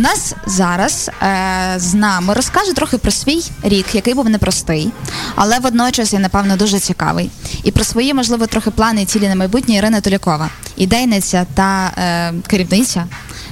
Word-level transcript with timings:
нас 0.00 0.34
зараз 0.46 1.10
е, 1.22 1.74
з 1.76 1.94
нами 1.94 2.34
розкаже 2.34 2.72
трохи 2.72 2.98
про 2.98 3.10
свій 3.10 3.42
рік, 3.62 3.94
який 3.94 4.14
був 4.14 4.28
непростий, 4.28 4.92
але 5.34 5.58
водночас 5.58 6.12
і, 6.12 6.18
напевно, 6.18 6.56
дуже 6.56 6.78
цікавий. 6.78 7.30
І 7.64 7.70
про 7.70 7.84
свої, 7.84 8.14
можливо, 8.14 8.46
трохи 8.46 8.70
плани 8.70 9.02
і 9.02 9.04
цілі 9.04 9.28
на 9.28 9.34
майбутнє 9.34 9.74
Ірина 9.74 10.00
Толякова, 10.00 10.50
ідейниця 10.76 11.46
та 11.54 11.92
е, 11.98 12.32
керівниця 12.46 13.06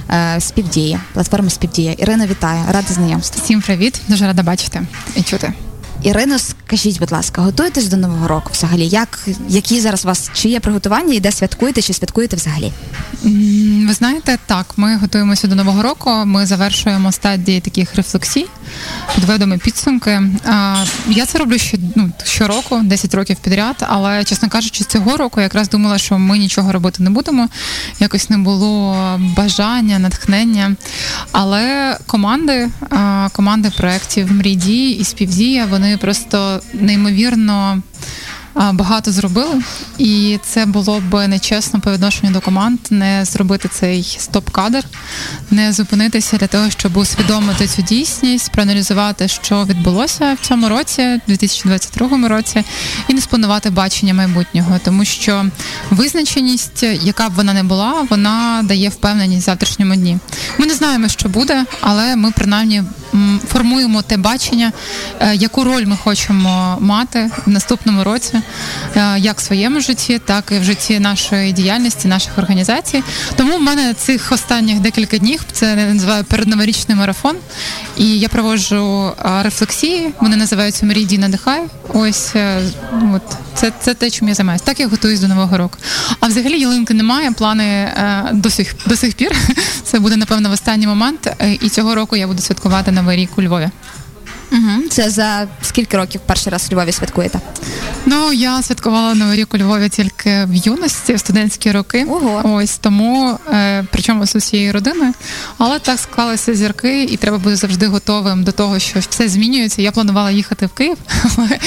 е, 0.09 0.39
співдії, 0.39 0.99
платформи 1.13 1.49
співдія. 1.49 1.93
Ірина, 1.97 2.27
вітаю, 2.27 2.63
рада 2.67 2.93
знайомству. 2.93 3.41
Всім 3.43 3.61
привіт, 3.61 4.01
дуже 4.07 4.25
рада 4.25 4.43
бачити 4.43 4.81
і 5.15 5.23
чути. 5.23 5.53
Ірино, 6.03 6.39
скажіть, 6.39 6.99
будь 6.99 7.11
ласка, 7.11 7.41
готуєтесь 7.41 7.87
до 7.87 7.97
нового 7.97 8.27
року? 8.27 8.49
Взагалі, 8.53 8.87
як 8.87 9.19
які 9.49 9.79
зараз 9.79 10.05
у 10.05 10.07
вас 10.07 10.31
чи 10.33 10.49
є 10.49 10.59
приготування 10.59 11.13
і 11.13 11.19
де 11.19 11.31
святкуєте, 11.31 11.81
чи 11.81 11.93
святкуєте 11.93 12.35
взагалі? 12.35 12.71
Ви 13.87 13.93
знаєте, 13.93 14.37
так, 14.45 14.65
ми 14.77 14.97
готуємося 14.97 15.47
до 15.47 15.55
нового 15.55 15.83
року. 15.83 16.11
Ми 16.25 16.45
завершуємо 16.45 17.11
стадії 17.11 17.61
таких 17.61 17.95
рефлексій, 17.95 18.45
підведемо 19.15 19.57
підсумки. 19.57 20.21
Я 21.09 21.25
це 21.25 21.37
роблю 21.37 21.57
ще 21.57 21.77
ну, 21.95 22.11
щороку, 22.23 22.79
10 22.83 23.13
років 23.13 23.37
підряд, 23.37 23.75
але 23.89 24.23
чесно 24.23 24.49
кажучи, 24.49 24.83
цього 24.83 25.17
року 25.17 25.41
якраз 25.41 25.69
думала, 25.69 25.97
що 25.97 26.19
ми 26.19 26.37
нічого 26.37 26.71
робити 26.71 27.03
не 27.03 27.09
будемо. 27.09 27.47
Якось 27.99 28.29
не 28.29 28.37
було 28.37 28.95
бажання, 29.19 29.99
натхнення. 29.99 30.75
Але 31.31 31.97
команди, 32.05 32.69
команди 33.31 33.71
проєктів 33.77 34.31
Мрій 34.31 34.89
і 34.91 35.03
співдія, 35.03 35.65
вони 35.65 35.88
просто 35.97 36.61
неймовірно 36.73 37.81
багато 38.55 39.11
зробили, 39.11 39.61
і 39.97 40.39
це 40.43 40.65
було 40.65 40.99
б 41.11 41.27
нечесно 41.27 41.79
по 41.79 41.91
відношенню 41.91 42.31
до 42.31 42.41
команд 42.41 42.79
не 42.89 43.25
зробити 43.25 43.69
цей 43.71 44.17
стоп-кадр, 44.19 44.83
не 45.51 45.73
зупинитися 45.73 46.37
для 46.37 46.47
того, 46.47 46.69
щоб 46.69 46.97
усвідомити 46.97 47.67
цю 47.67 47.81
дійсність, 47.81 48.51
проаналізувати, 48.51 49.27
що 49.27 49.65
відбулося 49.65 50.37
в 50.41 50.47
цьому 50.47 50.69
році, 50.69 51.21
2022 51.27 52.27
році, 52.27 52.63
і 53.07 53.13
не 53.13 53.21
спланувати 53.21 53.69
бачення 53.69 54.13
майбутнього, 54.13 54.79
тому 54.85 55.05
що 55.05 55.45
визначеність, 55.89 56.83
яка 56.83 57.29
б 57.29 57.33
вона 57.33 57.53
не 57.53 57.63
була, 57.63 58.07
вона 58.09 58.61
дає 58.63 58.89
впевненість 58.89 59.41
в 59.41 59.45
завтрашньому 59.45 59.95
дні. 59.95 60.17
Ми 60.57 60.65
не 60.65 60.73
знаємо, 60.73 61.07
що 61.07 61.29
буде, 61.29 61.65
але 61.81 62.15
ми 62.15 62.31
принаймні 62.31 62.83
формуємо 63.47 64.01
те 64.01 64.17
бачення, 64.17 64.71
е, 65.19 65.35
яку 65.35 65.63
роль 65.63 65.85
ми 65.85 65.97
хочемо 65.97 66.77
мати 66.81 67.31
в 67.45 67.49
наступному 67.49 68.03
році, 68.03 68.41
е, 68.95 69.19
як 69.19 69.37
в 69.37 69.43
своєму 69.43 69.79
житті, 69.79 70.19
так 70.25 70.43
і 70.51 70.59
в 70.59 70.63
житті 70.63 70.99
нашої 70.99 71.51
діяльності, 71.51 72.07
наших 72.07 72.37
організацій. 72.37 73.03
Тому 73.35 73.57
в 73.57 73.61
мене 73.61 73.93
цих 73.93 74.31
останніх 74.31 74.79
декілька 74.79 75.17
днів 75.17 75.41
це 75.51 75.75
називаю 75.75 76.23
передноворічний 76.23 76.97
марафон, 76.97 77.35
і 77.97 78.19
я 78.19 78.29
проводжу 78.29 79.13
рефлексії. 79.43 80.13
Вони 80.21 80.35
називаються 80.35 80.85
Мрій 80.85 81.17
надихай. 81.17 81.61
Ось 81.93 82.35
е, 82.35 82.61
от 83.15 83.21
це 83.53 83.71
це 83.81 83.93
те, 83.93 84.09
чим 84.09 84.27
я 84.27 84.33
займаюся. 84.33 84.65
Так 84.65 84.79
я 84.79 84.87
готуюсь 84.87 85.19
до 85.19 85.27
нового 85.27 85.57
року. 85.57 85.77
А 86.19 86.27
взагалі 86.27 86.59
ялинки 86.59 86.93
немає. 86.93 87.31
Плани 87.31 87.89
до 88.33 88.49
сих 88.49 88.75
до 88.85 88.95
сих 88.95 89.13
пір. 89.13 89.31
Це 89.83 89.99
буде 89.99 90.15
напевно 90.15 90.49
в 90.49 90.51
останній 90.51 90.87
момент. 90.87 91.35
І 91.61 91.69
цього 91.69 91.95
року 91.95 92.15
я 92.15 92.27
буду 92.27 92.41
святкувати 92.41 92.91
новий 93.01 93.17
рік 93.17 93.29
у 93.37 93.41
Львові. 93.41 93.69
Угу. 94.51 94.89
Це 94.89 95.09
за 95.09 95.47
скільки 95.61 95.97
років 95.97 96.21
перший 96.25 96.53
раз 96.53 96.67
у 96.71 96.75
Львові 96.75 96.91
святкуєте? 96.91 97.39
Ну 98.05 98.33
я 98.33 98.61
святкувала 98.61 99.13
Новий 99.13 99.37
рік 99.37 99.53
у 99.53 99.57
Львові 99.57 99.89
тільки 99.89 100.45
в 100.45 100.53
юності, 100.53 101.13
в 101.13 101.19
студентські 101.19 101.71
роки. 101.71 102.05
Ого. 102.09 102.41
Ось 102.53 102.77
тому, 102.77 103.39
е, 103.53 103.85
причому 103.91 104.25
з 104.25 104.35
усією 104.35 104.73
родиною. 104.73 105.13
Але 105.57 105.79
так 105.79 105.99
склалися 105.99 106.55
зірки, 106.55 107.03
і 107.03 107.17
треба 107.17 107.37
бути 107.37 107.55
завжди 107.55 107.87
готовим 107.87 108.43
до 108.43 108.51
того, 108.51 108.79
що 108.79 108.99
все 108.99 109.29
змінюється. 109.29 109.81
Я 109.81 109.91
планувала 109.91 110.31
їхати 110.31 110.65
в 110.65 110.69
Київ, 110.69 110.97
але, 111.37 111.59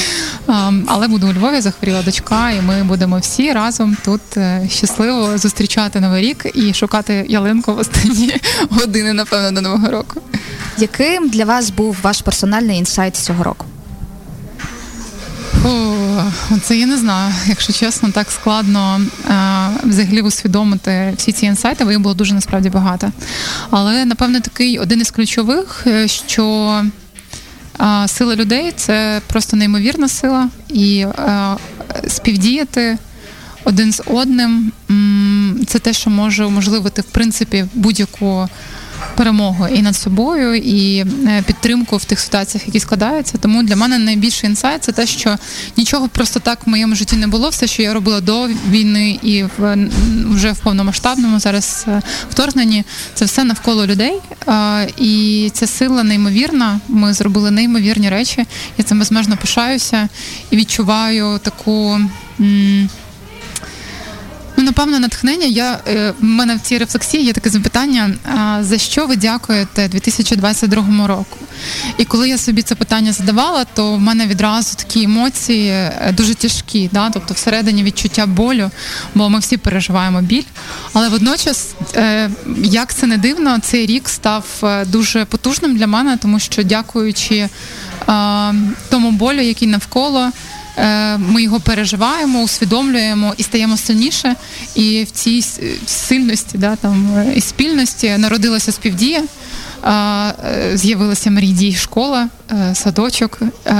але 0.86 1.08
буду 1.08 1.28
у 1.28 1.32
Львові, 1.32 1.60
захворіла 1.60 2.02
дочка, 2.02 2.50
і 2.50 2.62
ми 2.62 2.84
будемо 2.84 3.18
всі 3.18 3.52
разом 3.52 3.96
тут 4.04 4.36
е, 4.36 4.68
щасливо 4.70 5.38
зустрічати 5.38 6.00
новий 6.00 6.22
рік 6.22 6.46
і 6.54 6.74
шукати 6.74 7.26
ялинку 7.28 7.74
в 7.74 7.78
останні 7.78 8.34
години, 8.70 9.12
напевно, 9.12 9.52
до 9.52 9.60
нового 9.60 9.90
року. 9.90 10.20
Яким 10.78 11.28
для 11.28 11.44
вас 11.44 11.70
був 11.70 11.96
ваш 12.02 12.22
персональний 12.22 12.78
інсайт 12.78 13.16
цього 13.16 13.44
року? 13.44 13.66
Це 16.62 16.76
я 16.76 16.86
не 16.86 16.96
знаю. 16.96 17.34
Якщо 17.46 17.72
чесно, 17.72 18.10
так 18.10 18.30
складно 18.30 19.00
е, 19.00 19.68
взагалі 19.84 20.22
усвідомити 20.22 21.14
всі 21.16 21.32
ці 21.32 21.46
інсайти, 21.46 21.84
бо 21.84 21.90
їх 21.90 22.00
було 22.00 22.14
дуже 22.14 22.34
насправді 22.34 22.70
багато. 22.70 23.12
Але 23.70 24.04
напевно 24.04 24.40
такий 24.40 24.78
один 24.78 25.00
із 25.00 25.10
ключових, 25.10 25.84
е, 25.86 26.08
що 26.08 26.44
е, 27.80 28.08
сила 28.08 28.36
людей 28.36 28.72
це 28.76 29.20
просто 29.26 29.56
неймовірна 29.56 30.08
сила, 30.08 30.48
і 30.68 31.06
співдіяти 32.08 32.98
один 33.64 33.92
з 33.92 34.02
одним 34.06 34.72
це 35.66 35.78
те, 35.78 35.92
що 35.92 36.10
може 36.10 36.44
уможливити 36.44 37.02
в 37.02 37.04
принципі 37.04 37.64
будь-яку 37.74 38.48
перемогу 39.16 39.68
і 39.68 39.82
над 39.82 39.96
собою, 39.96 40.54
і 40.54 40.98
е, 40.98 41.42
підтримку 41.46 41.96
в 41.96 42.04
тих 42.04 42.20
ситуаціях, 42.20 42.66
які 42.66 42.80
складаються. 42.80 43.38
Тому 43.38 43.62
для 43.62 43.76
мене 43.76 43.98
найбільший 43.98 44.50
інсайт 44.50 44.84
це 44.84 44.92
те, 44.92 45.06
що 45.06 45.36
нічого 45.76 46.08
просто 46.08 46.40
так 46.40 46.66
в 46.66 46.70
моєму 46.70 46.94
житті 46.94 47.16
не 47.16 47.26
було. 47.26 47.48
Все, 47.48 47.66
що 47.66 47.82
я 47.82 47.94
робила 47.94 48.20
до 48.20 48.48
війни 48.68 49.18
і 49.22 49.44
в 49.58 49.88
вже 50.30 50.52
в 50.52 50.58
повномасштабному 50.58 51.38
зараз 51.40 51.84
е, 51.88 52.02
вторгненні, 52.30 52.84
це 53.14 53.24
все 53.24 53.44
навколо 53.44 53.86
людей. 53.86 54.14
І 54.98 55.50
ця 55.54 55.66
сила 55.66 56.02
неймовірна. 56.02 56.80
Ми 56.88 57.12
зробили 57.12 57.50
неймовірні 57.50 58.08
речі. 58.08 58.46
Я 58.78 58.84
цим 58.84 58.98
безмежно 58.98 59.36
пишаюся 59.36 60.08
і 60.50 60.56
відчуваю 60.56 61.40
таку. 61.42 62.00
Ну, 64.62 64.66
напевно, 64.66 64.98
натхнення. 65.00 65.46
Я 65.46 65.80
е, 65.88 66.14
в 66.20 66.24
мене 66.24 66.56
в 66.56 66.60
цій 66.60 66.78
рефлексії 66.78 67.24
є 67.24 67.32
таке 67.32 67.50
запитання: 67.50 68.10
за 68.60 68.78
що 68.78 69.06
ви 69.06 69.16
дякуєте 69.16 69.88
2022 69.88 71.06
року? 71.06 71.38
І 71.98 72.04
коли 72.04 72.28
я 72.28 72.38
собі 72.38 72.62
це 72.62 72.74
питання 72.74 73.12
задавала, 73.12 73.64
то 73.64 73.92
в 73.92 74.00
мене 74.00 74.26
відразу 74.26 74.74
такі 74.76 75.02
емоції 75.02 75.70
е, 75.70 76.14
дуже 76.16 76.34
тяжкі, 76.34 76.90
да? 76.92 77.10
тобто 77.10 77.34
всередині 77.34 77.82
відчуття 77.82 78.26
болю, 78.26 78.70
бо 79.14 79.28
ми 79.28 79.38
всі 79.38 79.56
переживаємо 79.56 80.22
біль. 80.22 80.44
Але 80.92 81.08
водночас, 81.08 81.74
е, 81.96 82.30
як 82.64 82.94
це 82.94 83.06
не 83.06 83.16
дивно, 83.16 83.58
цей 83.58 83.86
рік 83.86 84.08
став 84.08 84.44
дуже 84.86 85.24
потужним 85.24 85.76
для 85.76 85.86
мене, 85.86 86.16
тому 86.16 86.38
що 86.38 86.62
дякуючи 86.62 87.48
тому 88.90 89.10
болю, 89.10 89.40
який 89.40 89.68
навколо. 89.68 90.30
Е, 90.78 91.18
ми 91.18 91.42
його 91.42 91.60
переживаємо, 91.60 92.42
усвідомлюємо 92.42 93.34
і 93.36 93.42
стаємо 93.42 93.76
сильніше. 93.76 94.34
І 94.74 95.04
в 95.04 95.10
цій 95.10 95.44
сильності, 95.86 96.58
да, 96.58 96.76
там 96.76 97.24
і 97.34 97.40
спільності 97.40 98.16
народилася 98.18 98.72
співдія. 98.72 99.22
Е, 99.84 100.70
з'явилася 100.74 101.30
мрій 101.30 101.74
школа, 101.74 102.28
е, 102.50 102.74
садочок, 102.74 103.38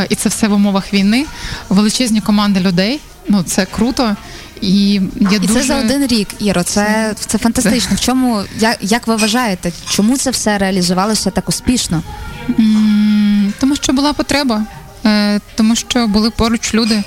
і 0.08 0.14
це 0.14 0.28
все 0.28 0.48
в 0.48 0.52
умовах 0.52 0.94
війни. 0.94 1.26
Величезні 1.68 2.20
команди 2.20 2.60
людей. 2.60 3.00
Ну 3.28 3.42
це 3.42 3.66
круто. 3.66 4.16
І 4.60 4.92
я 5.20 5.30
і 5.32 5.38
дуже... 5.38 5.54
це 5.54 5.62
за 5.62 5.78
один 5.78 6.06
рік, 6.06 6.28
Іро. 6.40 6.62
Це 6.62 7.14
це 7.26 7.38
фантастично. 7.38 7.96
В 7.96 8.00
чому 8.00 8.42
як, 8.58 8.78
як 8.80 9.06
ви 9.06 9.16
вважаєте, 9.16 9.72
чому 9.88 10.16
це 10.16 10.30
все 10.30 10.58
реалізувалося 10.58 11.30
так 11.30 11.48
успішно? 11.48 12.02
Тому 13.60 13.76
що 13.76 13.92
була 13.92 14.12
потреба. 14.12 14.66
Е, 15.06 15.40
тому 15.54 15.76
що 15.76 16.06
були 16.06 16.30
поруч 16.30 16.74
люди, 16.74 17.02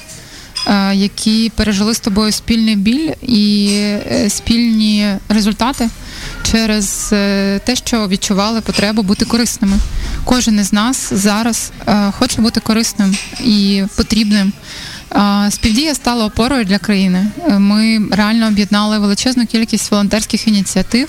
е, 0.68 0.96
які 0.96 1.52
пережили 1.56 1.94
з 1.94 2.00
тобою 2.00 2.32
спільний 2.32 2.76
біль 2.76 3.12
і 3.22 3.70
е, 3.82 4.30
спільні 4.30 5.08
результати 5.30 5.90
через 6.52 7.08
те, 7.66 7.76
що 7.76 8.08
відчували 8.08 8.62
потребу 8.62 9.04
бути 9.04 9.26
корисними. 9.26 9.78
Кожен 10.26 10.60
із 10.60 10.74
нас 10.74 11.14
зараз 11.14 11.72
хоче 12.12 12.42
бути 12.42 12.60
корисним 12.60 13.18
і 13.44 13.84
потрібним. 13.96 14.54
Співдія 15.50 15.96
стала 15.96 16.26
опорою 16.26 16.66
для 16.66 16.78
країни. 16.78 17.28
Ми 17.50 18.02
реально 18.12 18.48
об'єднали 18.48 19.00
величезну 19.00 19.46
кількість 19.46 19.92
волонтерських 19.92 20.48
ініціатив 20.48 21.08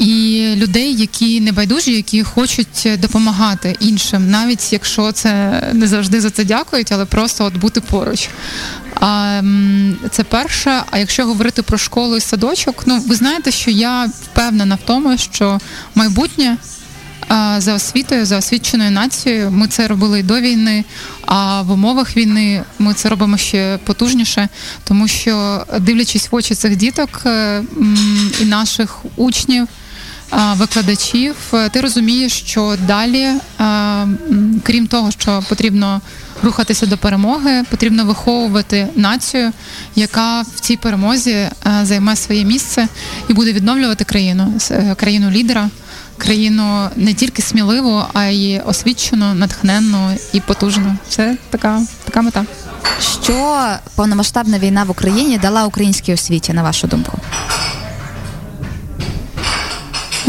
і 0.00 0.54
людей, 0.56 0.94
які 0.94 1.40
не 1.40 1.52
байдужі, 1.52 1.92
які 1.96 2.22
хочуть 2.22 2.88
допомагати 2.98 3.76
іншим, 3.80 4.30
навіть 4.30 4.72
якщо 4.72 5.12
це 5.12 5.62
не 5.72 5.86
завжди 5.86 6.20
за 6.20 6.30
це 6.30 6.44
дякують, 6.44 6.92
але 6.92 7.04
просто 7.04 7.44
от 7.44 7.56
бути 7.56 7.80
поруч. 7.80 8.28
А, 9.00 9.42
Це 10.10 10.24
перше. 10.24 10.82
А 10.90 10.98
якщо 10.98 11.26
говорити 11.26 11.62
про 11.62 11.78
школу 11.78 12.16
і 12.16 12.20
садочок, 12.20 12.82
ну 12.86 12.98
ви 13.06 13.14
знаєте, 13.14 13.50
що 13.50 13.70
я 13.70 14.04
впевнена 14.04 14.74
в 14.74 14.86
тому, 14.86 15.18
що 15.18 15.60
майбутнє. 15.94 16.56
За 17.58 17.74
освітою, 17.74 18.26
за 18.26 18.38
освіченою 18.38 18.90
нацією, 18.90 19.50
ми 19.50 19.68
це 19.68 19.88
робили 19.88 20.20
і 20.20 20.22
до 20.22 20.40
війни. 20.40 20.84
А 21.26 21.62
в 21.62 21.70
умовах 21.70 22.16
війни 22.16 22.64
ми 22.78 22.94
це 22.94 23.08
робимо 23.08 23.36
ще 23.36 23.78
потужніше, 23.84 24.48
тому 24.84 25.08
що 25.08 25.64
дивлячись 25.80 26.32
в 26.32 26.34
очі 26.34 26.54
цих 26.54 26.76
діток 26.76 27.22
і 28.40 28.44
наших 28.44 28.96
учнів, 29.16 29.68
викладачів, 30.32 31.34
ти 31.70 31.80
розумієш, 31.80 32.32
що 32.32 32.76
далі, 32.86 33.28
крім 34.62 34.86
того, 34.86 35.10
що 35.10 35.42
потрібно 35.48 36.00
рухатися 36.42 36.86
до 36.86 36.98
перемоги, 36.98 37.64
потрібно 37.70 38.04
виховувати 38.04 38.88
націю, 38.96 39.52
яка 39.96 40.40
в 40.40 40.60
цій 40.60 40.76
перемозі 40.76 41.48
займе 41.82 42.16
своє 42.16 42.44
місце 42.44 42.88
і 43.28 43.32
буде 43.32 43.52
відновлювати 43.52 44.04
країну, 44.04 44.52
країну 44.96 45.30
лідера. 45.30 45.70
Країну 46.18 46.88
не 46.96 47.14
тільки 47.14 47.42
сміливу, 47.42 48.02
а 48.12 48.24
й 48.24 48.60
освічену, 48.66 49.34
натхненну 49.34 50.10
і 50.32 50.40
потужну. 50.40 50.96
Це 51.08 51.36
така 51.50 51.82
така 52.04 52.22
мета. 52.22 52.44
Що 53.22 53.66
повномасштабна 53.94 54.58
війна 54.58 54.84
в 54.84 54.90
Україні 54.90 55.38
дала 55.38 55.64
українській 55.64 56.14
освіті, 56.14 56.52
на 56.52 56.62
вашу 56.62 56.86
думку? 56.86 57.18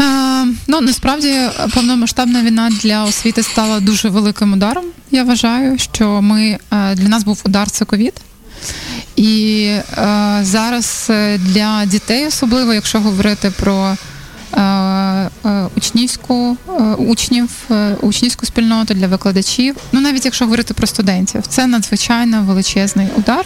Е, 0.02 0.46
ну 0.66 0.80
насправді 0.80 1.40
повномасштабна 1.74 2.42
війна 2.42 2.70
для 2.82 3.04
освіти 3.04 3.42
стала 3.42 3.80
дуже 3.80 4.08
великим 4.08 4.52
ударом. 4.52 4.84
Я 5.10 5.24
вважаю, 5.24 5.78
що 5.78 6.22
ми 6.22 6.58
е, 6.72 6.94
для 6.94 7.08
нас 7.08 7.24
був 7.24 7.42
удар 7.44 7.70
це 7.70 7.84
ковід. 7.84 8.14
І 9.16 9.64
е, 9.98 10.38
зараз 10.42 11.10
для 11.38 11.84
дітей, 11.86 12.26
особливо, 12.26 12.74
якщо 12.74 13.00
говорити 13.00 13.50
про 13.50 13.96
е, 14.52 14.60
е, 14.60 15.30
учнівську 15.76 16.56
е, 16.68 16.82
учнів, 16.82 17.50
учнівську 18.00 18.46
спільноту 18.46 18.94
для 18.94 19.06
викладачів, 19.06 19.76
ну 19.92 20.00
навіть 20.00 20.24
якщо 20.24 20.44
говорити 20.44 20.74
про 20.74 20.86
студентів, 20.86 21.46
це 21.48 21.66
надзвичайно 21.66 22.42
величезний 22.42 23.08
удар. 23.16 23.44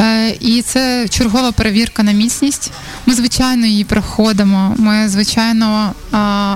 Е, 0.00 0.30
і 0.40 0.62
це 0.62 1.08
чергова 1.08 1.52
перевірка 1.52 2.02
на 2.02 2.12
міцність. 2.12 2.70
Ми, 3.06 3.14
звичайно, 3.14 3.66
її 3.66 3.84
проходимо. 3.84 4.74
Ми, 4.78 5.08
звичайно, 5.08 5.92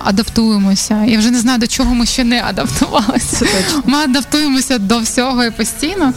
адаптуємося. 0.05 1.05
Я 1.07 1.19
вже 1.19 1.31
не 1.31 1.39
знаю, 1.41 1.59
до 1.59 1.67
чого 1.67 1.95
ми 1.95 2.07
ще 2.07 2.25
не 2.25 2.43
адаптувалися. 2.45 3.47
Ми 3.85 3.99
адаптуємося 3.99 4.79
до 4.79 4.99
всього 4.99 5.45
і 5.45 5.51
постійно. 5.51 6.13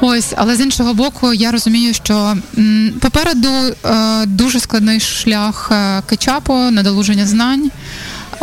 Ось, 0.00 0.32
але 0.36 0.56
з 0.56 0.60
іншого 0.60 0.94
боку, 0.94 1.32
я 1.32 1.50
розумію, 1.52 1.94
що 1.94 2.36
м, 2.58 2.92
попереду 3.00 3.48
е, 3.84 4.26
дуже 4.26 4.60
складний 4.60 5.00
шлях 5.00 5.68
е, 5.72 6.02
кетчапу, 6.06 6.54
надолуження 6.54 7.26
знань, 7.26 7.70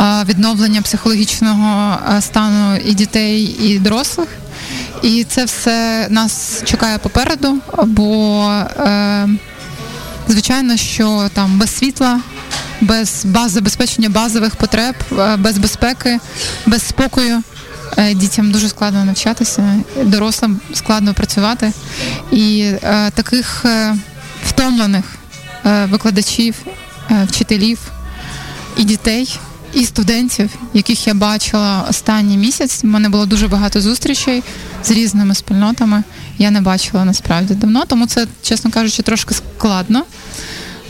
е, 0.00 0.24
відновлення 0.28 0.82
психологічного 0.82 1.96
е, 2.16 2.20
стану 2.20 2.76
і 2.76 2.94
дітей, 2.94 3.56
і 3.62 3.78
дорослих. 3.78 4.28
І 5.02 5.24
це 5.24 5.44
все 5.44 6.06
нас 6.10 6.62
чекає 6.64 6.98
попереду, 6.98 7.58
бо 7.86 8.42
е, 8.78 9.28
звичайно, 10.28 10.76
що 10.76 11.30
там 11.34 11.58
без 11.58 11.76
світла, 11.76 12.20
без 12.80 13.24
баз 13.24 13.50
забезпечення 13.50 14.08
базових 14.08 14.56
потреб, 14.56 14.94
е, 15.18 15.36
без 15.36 15.58
безпеки, 15.58 16.18
без 16.66 16.82
спокою. 16.82 17.42
Е, 17.96 18.14
дітям 18.14 18.50
дуже 18.50 18.68
складно 18.68 19.04
навчатися, 19.04 19.76
дорослим 20.02 20.60
складно 20.74 21.14
працювати. 21.14 21.72
І 22.32 22.60
е, 22.82 23.10
таких 23.10 23.64
е, 23.64 23.96
втомлених 24.46 25.04
е, 25.66 25.84
викладачів, 25.84 26.54
е, 27.10 27.26
вчителів 27.30 27.78
і 28.76 28.84
дітей 28.84 29.38
і 29.78 29.84
студентів, 29.84 30.50
яких 30.74 31.06
я 31.06 31.14
бачила 31.14 31.86
останній 31.90 32.36
місяць. 32.36 32.80
У 32.84 32.86
мене 32.86 33.08
було 33.08 33.26
дуже 33.26 33.48
багато 33.48 33.80
зустрічей 33.80 34.42
з 34.84 34.90
різними 34.90 35.34
спільнотами. 35.34 36.02
Я 36.38 36.50
не 36.50 36.60
бачила 36.60 37.04
насправді 37.04 37.54
давно, 37.54 37.84
тому 37.84 38.06
це, 38.06 38.26
чесно 38.42 38.70
кажучи, 38.70 39.02
трошки 39.02 39.34
складно. 39.34 40.04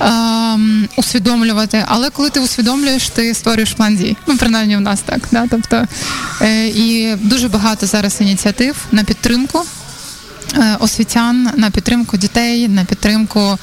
Ем, 0.01 0.89
усвідомлювати, 0.97 1.85
але 1.89 2.11
коли 2.11 2.31
ти 2.31 2.41
усвідомлюєш, 2.41 3.09
ти 3.09 3.35
створюєш 3.35 3.73
план 3.73 3.97
дій. 3.97 4.17
Ну, 4.27 4.37
принаймні 4.37 4.77
в 4.77 4.81
нас 4.81 5.01
так. 5.01 5.21
Да? 5.33 5.47
Тобто, 5.51 5.85
е, 6.43 6.67
І 6.67 7.17
дуже 7.17 7.49
багато 7.49 7.87
зараз 7.87 8.21
ініціатив 8.21 8.77
на 8.93 9.05
підтримку 9.05 9.63
е, 10.55 10.77
освітян, 10.81 11.51
на 11.57 11.71
підтримку 11.71 12.17
дітей, 12.17 12.69
на 12.69 12.85
підтримку 12.85 13.59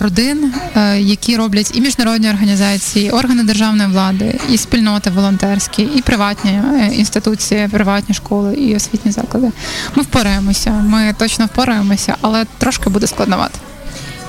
родин, 0.00 0.52
е, 0.76 1.00
які 1.00 1.36
роблять 1.36 1.70
і 1.74 1.80
міжнародні 1.80 2.30
організації, 2.30 3.10
органи 3.10 3.42
державної 3.42 3.88
влади, 3.90 4.40
і 4.50 4.58
спільноти 4.58 5.10
волонтерські, 5.10 5.82
і 5.82 6.02
приватні 6.02 6.50
е, 6.50 6.90
інституції, 6.92 7.68
приватні 7.68 8.14
школи, 8.14 8.54
і 8.54 8.76
освітні 8.76 9.12
заклади. 9.12 9.52
Ми 9.94 10.02
впораємося. 10.02 10.70
Ми 10.70 11.14
точно 11.18 11.46
впораємося, 11.46 12.16
але 12.20 12.44
трошки 12.58 12.90
буде 12.90 13.06
складновато. 13.06 13.58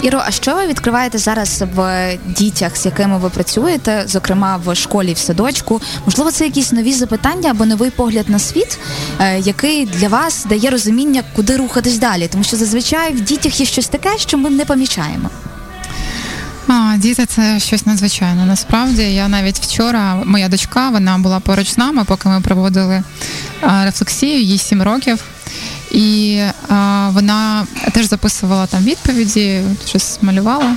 Іро, 0.02 0.24
а 0.26 0.32
що 0.32 0.56
ви 0.56 0.68
відкриваєте 0.68 1.18
зараз 1.18 1.64
в 1.76 2.10
дітях, 2.28 2.78
з 2.78 2.86
якими 2.86 3.18
ви 3.18 3.30
працюєте, 3.30 4.04
зокрема 4.08 4.62
в 4.66 4.76
школі 4.76 5.14
в 5.14 5.18
садочку? 5.18 5.82
Можливо, 6.06 6.32
це 6.32 6.46
якісь 6.46 6.72
нові 6.72 6.94
запитання 6.94 7.52
або 7.52 7.66
новий 7.66 7.90
погляд 7.90 8.30
на 8.30 8.40
світ, 8.40 8.80
е, 9.20 9.40
який 9.40 9.86
для 9.86 10.08
вас 10.08 10.46
дає 10.46 10.70
розуміння, 10.70 11.24
куди 11.36 11.58
рухатись 11.58 11.98
далі, 11.98 12.28
тому 12.32 12.44
що 12.44 12.58
зазвичай 12.58 13.14
в 13.14 13.22
дітях 13.22 13.60
є 13.60 13.66
щось 13.66 13.88
таке, 13.88 14.18
що 14.18 14.38
ми 14.38 14.50
не 14.50 14.66
помічаємо. 14.66 15.30
А, 16.68 16.98
Діти 16.98 17.26
це 17.26 17.60
щось 17.60 17.86
надзвичайне. 17.86 18.46
Насправді 18.46 19.02
я 19.02 19.28
навіть 19.28 19.60
вчора, 19.60 20.16
моя 20.26 20.50
дочка, 20.50 20.90
вона 20.90 21.18
була 21.18 21.40
поруч 21.40 21.72
з 21.72 21.78
нами, 21.78 22.04
поки 22.04 22.30
ми 22.30 22.42
проводили 22.42 23.04
рефлексію, 23.62 24.42
їй 24.42 24.58
7 24.58 24.84
років. 24.84 25.24
І 25.92 26.40
а, 26.70 27.10
вона 27.14 27.68
теж 27.92 28.06
записувала 28.06 28.68
там 28.68 28.84
відповіді, 28.84 29.62
щось 29.88 30.18
малювала. 30.22 30.76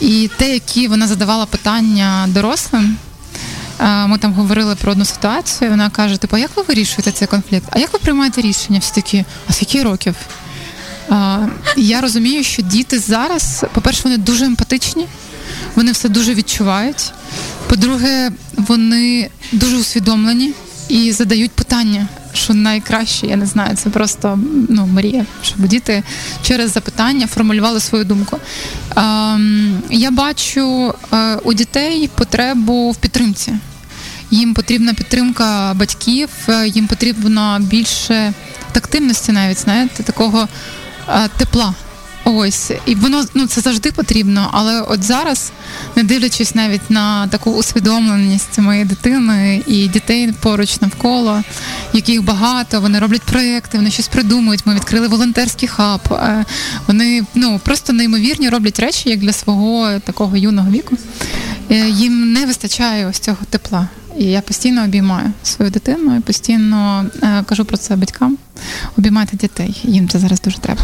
І 0.00 0.30
те, 0.36 0.52
які 0.52 0.88
вона 0.88 1.06
задавала 1.06 1.46
питання 1.46 2.26
дорослим, 2.28 2.96
ми 3.80 4.18
там 4.18 4.32
говорили 4.32 4.74
про 4.74 4.92
одну 4.92 5.04
ситуацію. 5.04 5.70
Вона 5.70 5.90
каже: 5.90 6.16
типу, 6.16 6.36
як 6.36 6.50
ви 6.56 6.62
вирішуєте 6.62 7.12
цей 7.12 7.28
конфлікт? 7.28 7.66
А 7.70 7.78
як 7.78 7.92
ви 7.92 7.98
приймаєте 7.98 8.40
рішення? 8.40 8.78
Всі 8.78 8.94
такі, 8.94 9.24
а 9.48 9.52
скільки 9.52 9.82
років? 9.82 10.14
А, 11.10 11.38
Я 11.76 12.00
розумію, 12.00 12.44
що 12.44 12.62
діти 12.62 12.98
зараз, 12.98 13.64
по-перше, 13.72 14.00
вони 14.04 14.16
дуже 14.18 14.44
емпатичні, 14.44 15.06
вони 15.74 15.92
все 15.92 16.08
дуже 16.08 16.34
відчувають. 16.34 17.12
По-друге, 17.68 18.30
вони 18.56 19.30
дуже 19.52 19.76
усвідомлені 19.76 20.52
і 20.88 21.12
задають 21.12 21.50
питання 21.52 22.08
що 22.34 22.54
найкраще, 22.54 23.26
я 23.26 23.36
не 23.36 23.46
знаю, 23.46 23.76
це 23.76 23.90
просто 23.90 24.38
ну, 24.68 24.86
мрія, 24.86 25.26
щоб 25.42 25.66
діти 25.66 26.02
через 26.42 26.72
запитання 26.72 27.26
формулювали 27.26 27.80
свою 27.80 28.04
думку. 28.04 28.38
Ем, 28.96 29.82
Я 29.90 30.10
бачу 30.10 30.94
е, 31.12 31.36
у 31.44 31.52
дітей 31.52 32.10
потребу 32.14 32.90
в 32.90 32.96
підтримці. 32.96 33.54
Їм 34.30 34.54
потрібна 34.54 34.94
підтримка 34.94 35.74
батьків, 35.74 36.28
е, 36.48 36.68
їм 36.68 36.86
потрібно 36.86 37.58
більше 37.60 38.32
тактильності, 38.72 39.32
навіть 39.32 39.58
знаєте, 39.58 40.02
такого 40.02 40.48
е, 41.08 41.28
тепла. 41.36 41.74
Ось, 42.24 42.72
і 42.86 42.94
воно 42.94 43.24
ну 43.34 43.46
це 43.46 43.60
завжди 43.60 43.92
потрібно. 43.92 44.48
Але 44.52 44.80
от 44.80 45.02
зараз, 45.02 45.52
не 45.96 46.02
дивлячись 46.02 46.54
навіть 46.54 46.90
на 46.90 47.26
таку 47.26 47.50
усвідомленість 47.50 48.58
моєї 48.58 48.84
дитини 48.84 49.62
і 49.66 49.88
дітей 49.88 50.32
поруч 50.40 50.80
навколо, 50.80 51.42
яких 51.92 52.24
багато, 52.24 52.80
вони 52.80 52.98
роблять 52.98 53.22
проекти, 53.22 53.78
вони 53.78 53.90
щось 53.90 54.08
придумують. 54.08 54.66
Ми 54.66 54.74
відкрили 54.74 55.08
волонтерський 55.08 55.68
хаб. 55.68 56.00
Е, 56.12 56.44
вони 56.86 57.24
ну 57.34 57.60
просто 57.64 57.92
неймовірні 57.92 58.48
роблять 58.48 58.80
речі 58.80 59.10
як 59.10 59.18
для 59.18 59.32
свого 59.32 59.98
такого 59.98 60.36
юного 60.36 60.70
віку. 60.70 60.96
Е, 61.70 61.88
їм 61.88 62.32
не 62.32 62.46
вистачає 62.46 63.06
ось 63.06 63.18
цього 63.18 63.38
тепла. 63.50 63.88
І 64.18 64.24
я 64.24 64.40
постійно 64.40 64.84
обіймаю 64.84 65.32
свою 65.42 65.70
дитину 65.70 66.16
і 66.16 66.20
постійно 66.20 67.06
е, 67.22 67.44
кажу 67.48 67.64
про 67.64 67.76
це 67.76 67.96
батькам. 67.96 68.38
Обіймати 68.98 69.36
дітей. 69.36 69.80
Їм 69.82 70.08
це 70.08 70.18
зараз 70.18 70.40
дуже 70.40 70.58
треба. 70.58 70.82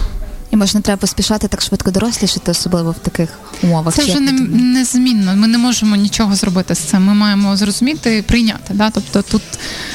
І 0.50 0.56
може 0.56 0.78
не 0.78 0.82
треба 0.82 1.00
поспішати 1.00 1.48
так 1.48 1.62
швидко 1.62 1.90
дорослішати, 1.90 2.50
особливо 2.50 2.90
в 2.90 2.98
таких 2.98 3.28
умовах. 3.62 3.94
Це 3.94 4.02
вже 4.02 4.20
не, 4.20 4.32
незмінно. 4.52 5.36
Ми 5.36 5.46
не 5.46 5.58
можемо 5.58 5.96
нічого 5.96 6.34
зробити 6.34 6.74
з 6.74 6.78
цим. 6.78 7.04
Ми 7.04 7.14
маємо 7.14 7.56
зрозуміти 7.56 8.16
і 8.16 8.22
прийняти. 8.22 8.74
Да? 8.74 8.90
Тобто 8.90 9.22
тут 9.22 9.42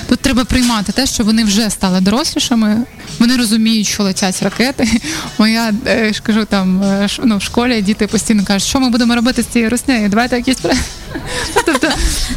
тут 0.07 0.19
треба 0.19 0.45
приймати 0.45 0.91
те, 0.91 1.05
що 1.05 1.23
вони 1.23 1.43
вже 1.43 1.69
стали 1.69 2.01
дорослішими. 2.01 2.83
Вони 3.19 3.37
розуміють, 3.37 3.87
що 3.87 4.03
летять 4.03 4.43
ракети. 4.43 5.01
Моя 5.37 5.73
е, 5.87 6.13
ж 6.13 6.21
кажу 6.21 6.45
там 6.45 6.83
е, 6.83 7.07
ну, 7.23 7.37
в 7.37 7.41
школі 7.41 7.81
діти 7.81 8.07
постійно 8.07 8.43
кажуть, 8.45 8.69
що 8.69 8.79
ми 8.79 8.89
будемо 8.89 9.15
робити 9.15 9.43
з 9.43 9.45
цією 9.45 9.69
руснею. 9.69 10.09
Давайте 10.09 10.35
якісь 10.35 10.57
Тобто 11.65 11.89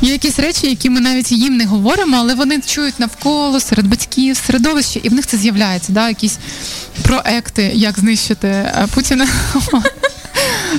є 0.02 0.12
якісь 0.12 0.38
речі, 0.38 0.66
які 0.66 0.90
ми 0.90 1.00
навіть 1.00 1.32
їм 1.32 1.56
не 1.56 1.66
говоримо, 1.66 2.16
але 2.16 2.34
вони 2.34 2.60
чують 2.60 3.00
навколо 3.00 3.60
серед 3.60 3.86
батьків, 3.86 4.36
середовища, 4.46 5.00
і 5.02 5.08
в 5.08 5.12
них 5.12 5.26
це 5.26 5.36
з'являється. 5.36 5.92
Да? 5.92 6.08
Якісь 6.08 6.38
проекти, 7.02 7.70
як 7.74 7.98
знищити 7.98 8.48
е, 8.48 8.86
Путіна. 8.94 9.26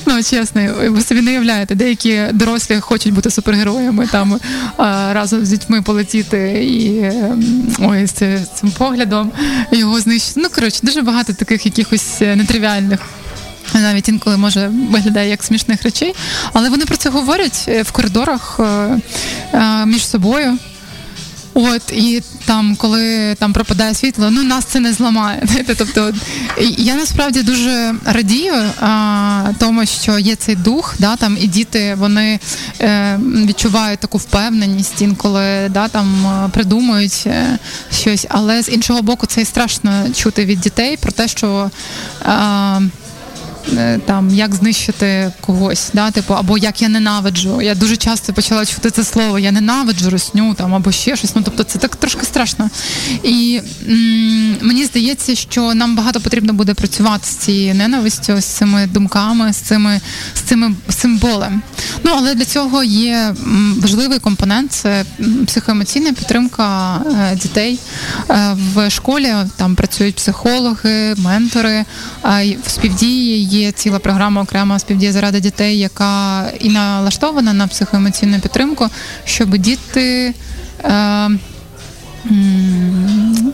Ну, 0.06 0.24
чесно, 0.24 0.62
ви 0.90 1.02
собі 1.02 1.22
не 1.22 1.32
уявляєте, 1.32 1.76
деякі 1.76 2.22
дорослі 2.34 2.80
хочуть 2.80 3.14
бути 3.14 3.30
супергероями, 3.30 4.08
там 4.08 4.34
е, 4.34 4.40
разом 5.14 5.46
з 5.46 5.50
дітьми 5.50 5.82
полетіти 5.82 6.66
і 6.66 7.04
ем, 7.04 7.76
ой, 7.80 8.06
з 8.06 8.14
цим 8.56 8.72
поглядом 8.78 9.32
його 9.72 10.00
знищити. 10.00 10.40
Ну, 10.44 10.50
коротше, 10.56 10.80
дуже 10.84 11.02
багато 11.02 11.34
таких 11.34 11.66
якихось 11.66 12.22
нетривіальних 12.22 13.00
Навіть 13.74 14.10
інколи 14.10 14.38
може 14.38 14.72
виглядає 14.92 15.30
як 15.30 15.44
смішних 15.44 15.84
речей, 15.84 16.16
але 16.54 16.70
вони 16.70 16.86
про 16.86 16.98
це 16.98 17.10
говорять 17.10 17.70
в 17.86 17.92
коридорах 17.92 18.60
між 19.86 20.08
собою. 20.08 20.58
От 21.54 21.92
і 21.92 22.24
там, 22.46 22.76
коли 22.76 23.36
там 23.36 23.54
пропадає 23.54 23.94
світло, 23.94 24.30
ну 24.32 24.44
нас 24.44 24.66
це 24.66 24.80
не 24.80 24.94
зламає. 24.94 25.44
Тобто 25.78 26.14
я 26.78 26.96
насправді 26.96 27.44
дуже 27.44 27.96
радію 28.06 28.54
а, 28.82 29.52
тому, 29.60 29.86
що 29.86 30.20
є 30.20 30.36
цей 30.36 30.56
дух, 30.56 30.96
да 31.00 31.16
там 31.16 31.38
і 31.42 31.48
діти 31.48 31.96
вони 31.96 32.40
е, 32.82 33.20
відчувають 33.24 34.00
таку 34.00 34.18
впевненість, 34.18 35.02
інколи 35.02 35.70
да 35.70 35.88
там 35.88 36.26
придумують 36.54 37.24
е, 37.26 37.58
щось. 37.92 38.26
Але 38.30 38.64
з 38.64 38.70
іншого 38.70 39.02
боку, 39.02 39.26
це 39.26 39.42
і 39.42 39.46
страшно 39.46 39.92
чути 40.16 40.46
від 40.46 40.60
дітей 40.60 40.98
про 40.98 41.12
те, 41.12 41.28
що. 41.28 41.72
Е, 42.26 42.30
Е, 42.30 42.82
там 44.06 44.30
як 44.30 44.56
знищити 44.56 45.32
когось, 45.42 45.90
да, 45.94 46.12
типу, 46.12 46.34
або 46.34 46.58
як 46.58 46.82
я 46.82 46.90
ненавиджу. 46.90 47.62
Я 47.62 47.76
дуже 47.76 47.98
часто 47.98 48.34
почала 48.34 48.66
чути 48.66 48.92
це 48.92 49.04
слово 49.04 49.40
Я 49.40 49.52
ненавиджу 49.52 50.10
росню 50.10 50.54
там 50.54 50.76
або 50.76 50.92
ще 50.92 51.16
щось. 51.16 51.36
Ну 51.36 51.42
тобто 51.46 51.64
це 51.64 51.80
так 51.80 51.96
трошки 51.96 52.26
страшно. 52.26 52.70
І 53.24 53.62
м- 53.90 54.58
мені 54.62 54.86
здається, 54.86 55.36
що 55.36 55.74
нам 55.74 55.96
багато 55.96 56.22
потрібно 56.22 56.54
буде 56.54 56.74
працювати 56.74 57.26
з 57.28 57.36
цією 57.36 57.76
ненавистю, 57.76 58.42
з 58.42 58.46
цими 58.46 58.88
думками, 58.88 59.54
з 59.54 59.58
цими 59.58 60.02
з 60.36 60.40
цими 60.42 60.76
з 60.90 60.96
цим 60.96 61.18
болем. 61.18 61.62
Ну 62.04 62.12
але 62.18 62.36
для 62.36 62.46
цього 62.46 62.84
є 62.84 63.36
важливий 63.78 64.20
компонент 64.20 64.72
це 64.72 65.06
психоемоційна 65.48 66.14
підтримка 66.14 66.98
е, 66.98 67.36
дітей 67.36 67.80
е, 68.30 68.56
в 68.76 68.90
школі. 68.90 69.34
Там 69.56 69.76
працюють 69.76 70.16
психологи, 70.16 71.16
ментори, 71.18 71.86
в 72.66 72.70
співдії 72.70 73.44
є 73.50 73.72
ціла 73.72 74.00
програма 74.00 74.42
окрема 74.42 74.80
співдія 74.80 75.12
заради 75.12 75.40
дітей, 75.40 75.80
яка 75.80 76.46
і 76.60 76.70
налаштована 76.70 77.54
на 77.54 77.68
психоемоційну 77.68 78.40
підтримку, 78.40 78.88
щоб 79.26 79.58
діти. 79.58 80.34
Е, 80.84 81.30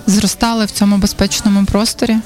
Зростали 0.07 0.65
в 0.65 0.71
цьому 0.71 0.97
безпечному 0.97 1.65
просторі 1.65 2.17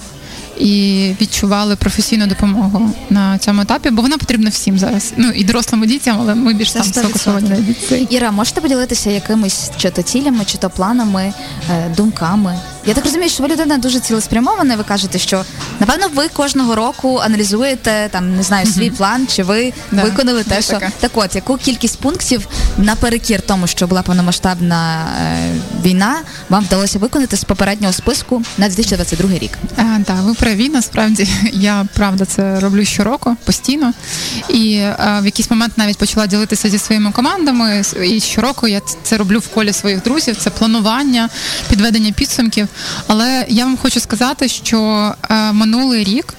і 0.59 1.11
відчували 1.21 1.75
професійну 1.75 2.27
допомогу 2.27 2.91
на 3.09 3.37
цьому 3.37 3.61
етапі, 3.61 3.89
бо 3.89 4.01
вона 4.01 4.17
потрібна 4.17 4.49
всім 4.49 4.79
зараз. 4.79 5.13
Ну 5.17 5.29
і 5.29 5.43
дорослим 5.43 5.85
дітям, 5.85 6.17
але 6.21 6.35
ми 6.35 6.53
більш 6.53 6.71
там 6.71 6.83
сфокусовані 6.83 7.49
на 7.49 7.55
дітей. 7.55 8.07
Іра, 8.09 8.31
можете 8.31 8.61
поділитися 8.61 9.09
якимись 9.09 9.71
чи 9.77 9.89
то 9.89 10.01
цілями, 10.01 10.45
чи 10.45 10.57
то 10.57 10.69
планами, 10.69 11.33
е, 11.71 11.93
думками? 11.97 12.59
Я 12.85 12.93
так 12.93 13.05
розумію, 13.05 13.29
що 13.29 13.43
ви 13.43 13.49
людина 13.49 13.77
дуже 13.77 13.99
цілеспрямована. 13.99 14.75
Ви 14.75 14.83
кажете, 14.83 15.19
що 15.19 15.45
напевно 15.79 16.07
ви 16.15 16.27
кожного 16.27 16.75
року 16.75 17.21
аналізуєте 17.23 18.09
там, 18.11 18.35
не 18.35 18.43
знаю, 18.43 18.65
свій 18.65 18.89
план, 18.89 19.27
чи 19.27 19.43
ви 19.43 19.73
да, 19.91 20.03
виконали 20.03 20.43
те, 20.43 20.61
що 20.61 20.73
таке. 20.73 20.91
так, 20.99 21.11
от 21.13 21.35
яку 21.35 21.57
кількість 21.57 21.99
пунктів 21.99 22.47
наперекір 22.77 23.41
тому, 23.41 23.67
що 23.67 23.87
була 23.87 24.01
повномасштабна 24.01 25.07
е, 25.21 25.51
війна, 25.85 26.15
вам 26.49 26.63
вдалося 26.63 26.99
виконати 26.99 27.37
з 27.37 27.43
попереднього 27.43 27.93
списку 27.93 28.43
на 28.57 28.67
2022 28.67 29.39
рік? 29.39 29.51
А, 29.77 29.83
Так, 30.05 30.15
ви 30.21 30.33
праві. 30.33 30.69
Насправді 30.69 31.27
я 31.53 31.87
правда 31.93 32.25
це 32.25 32.59
роблю 32.59 32.85
щороку 32.85 33.35
постійно, 33.45 33.93
і 34.49 34.81
а, 34.97 35.19
в 35.21 35.25
якийсь 35.25 35.49
момент 35.51 35.73
навіть 35.77 35.97
почала 35.97 36.27
ділитися 36.27 36.69
зі 36.69 36.77
своїми 36.77 37.11
командами. 37.11 37.83
І 38.03 38.19
щороку 38.19 38.67
я 38.67 38.81
це 39.03 39.17
роблю 39.17 39.39
в 39.39 39.47
колі 39.47 39.73
своїх 39.73 40.03
друзів. 40.03 40.35
Це 40.35 40.49
планування, 40.49 41.29
підведення 41.69 42.11
підсумків. 42.11 42.67
Але 43.07 43.45
я 43.49 43.65
вам 43.65 43.77
хочу 43.77 43.99
сказати, 43.99 44.47
що 44.47 45.13
е, 45.29 45.51
минулий 45.51 46.03
рік. 46.03 46.33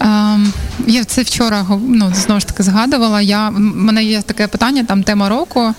Ем, 0.00 0.52
я 0.86 1.04
це 1.04 1.22
вчора 1.22 1.66
ну, 1.88 2.12
знову 2.14 2.40
ж 2.40 2.46
таки 2.46 2.62
згадувала. 2.62 3.20
Я, 3.20 3.48
в 3.48 3.60
мене 3.60 4.04
є 4.04 4.22
таке 4.22 4.46
питання, 4.46 4.84
там 4.84 5.02
тема 5.02 5.28
року, 5.28 5.74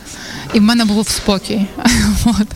і 0.54 0.60
в 0.60 0.62
мене 0.62 0.86
був 0.86 1.10
спокій. 1.10 1.66
От. 2.26 2.48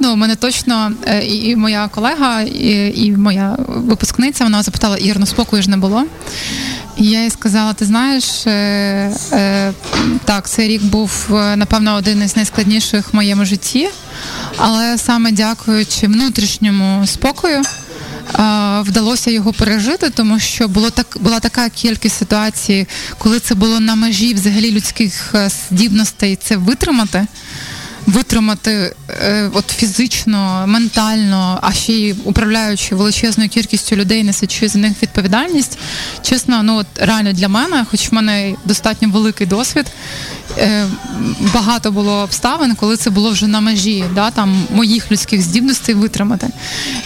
Ну, 0.00 0.12
У 0.12 0.16
мене 0.16 0.36
точно 0.36 0.92
е, 1.06 1.26
і 1.26 1.56
моя 1.56 1.88
колега, 1.88 2.40
і, 2.40 2.92
і 3.06 3.12
моя 3.12 3.56
випускниця 3.68 4.44
вона 4.44 4.62
запитала, 4.62 4.96
Ір, 4.96 5.16
ну 5.18 5.26
спокою 5.26 5.62
ж 5.62 5.70
не 5.70 5.76
було. 5.76 6.04
Я 7.02 7.22
їй 7.24 7.30
сказала: 7.30 7.72
ти 7.72 7.84
знаєш, 7.84 8.46
е, 8.46 8.50
е, 9.32 9.72
так, 10.24 10.48
цей 10.48 10.68
рік 10.68 10.82
був, 10.82 11.28
е, 11.30 11.56
напевно, 11.56 11.94
один 11.94 12.22
із 12.22 12.36
найскладніших 12.36 13.12
в 13.12 13.16
моєму 13.16 13.44
житті, 13.44 13.88
але 14.56 14.98
саме 14.98 15.32
дякуючи 15.32 16.06
внутрішньому 16.06 17.06
спокою. 17.06 17.62
Вдалося 18.80 19.30
його 19.30 19.52
пережити, 19.52 20.10
тому 20.10 20.38
що 20.38 20.68
було 20.68 20.90
так 20.90 21.16
була 21.20 21.40
така 21.40 21.68
кількість 21.68 22.18
ситуацій, 22.18 22.86
коли 23.18 23.40
це 23.40 23.54
було 23.54 23.80
на 23.80 23.94
межі 23.94 24.34
взагалі 24.34 24.70
людських 24.70 25.34
здібностей 25.70 26.38
це 26.42 26.56
витримати 26.56 27.26
витримати 28.06 28.94
е, 29.08 29.50
от 29.54 29.70
фізично, 29.70 30.64
ментально, 30.66 31.58
а 31.62 31.72
ще 31.72 31.92
й 31.92 32.14
управляючи 32.24 32.94
величезною 32.94 33.50
кількістю 33.50 33.96
людей, 33.96 34.24
несучи 34.24 34.68
за 34.68 34.78
них 34.78 34.92
відповідальність. 35.02 35.78
Чесно, 36.22 36.62
ну 36.62 36.76
от 36.76 36.86
реально 36.96 37.32
для 37.32 37.48
мене, 37.48 37.86
хоч 37.90 38.12
в 38.12 38.14
мене 38.14 38.54
достатньо 38.64 39.08
великий 39.08 39.46
досвід, 39.46 39.86
е, 40.58 40.86
багато 41.54 41.92
було 41.92 42.12
обставин, 42.12 42.74
коли 42.74 42.96
це 42.96 43.10
було 43.10 43.30
вже 43.30 43.46
на 43.46 43.60
межі 43.60 44.04
да, 44.14 44.30
там, 44.30 44.64
моїх 44.74 45.12
людських 45.12 45.42
здібностей 45.42 45.94
витримати. 45.94 46.48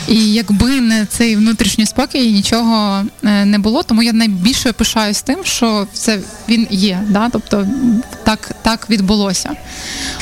І 0.08 0.32
якби 0.32 0.80
не 0.80 1.06
цей 1.06 1.36
внутрішній 1.36 1.86
спокій, 1.86 2.32
нічого 2.32 3.04
е, 3.24 3.44
не 3.44 3.58
було, 3.58 3.82
тому 3.82 4.02
я 4.02 4.12
найбільше 4.12 4.72
пишаюсь 4.72 5.22
тим, 5.22 5.38
що 5.44 5.86
це 5.92 6.18
він 6.48 6.66
є. 6.70 7.02
Да? 7.08 7.28
Тобто 7.32 7.66
так, 8.24 8.50
так 8.62 8.90
відбулося. 8.90 9.50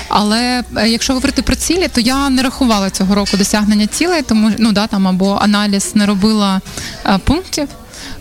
Але 0.08 0.63
якщо 0.86 1.12
говорити 1.12 1.42
про 1.42 1.56
цілі, 1.56 1.88
то 1.94 2.00
я 2.00 2.30
не 2.30 2.42
рахувала 2.42 2.90
цього 2.90 3.14
року 3.14 3.36
досягнення 3.36 3.86
цілей, 3.86 4.22
тому 4.22 4.50
ну 4.58 4.72
да 4.72 4.86
там 4.86 5.08
або 5.08 5.38
аналіз 5.40 5.90
не 5.94 6.06
робила 6.06 6.60
е, 7.06 7.18
пунктів. 7.18 7.68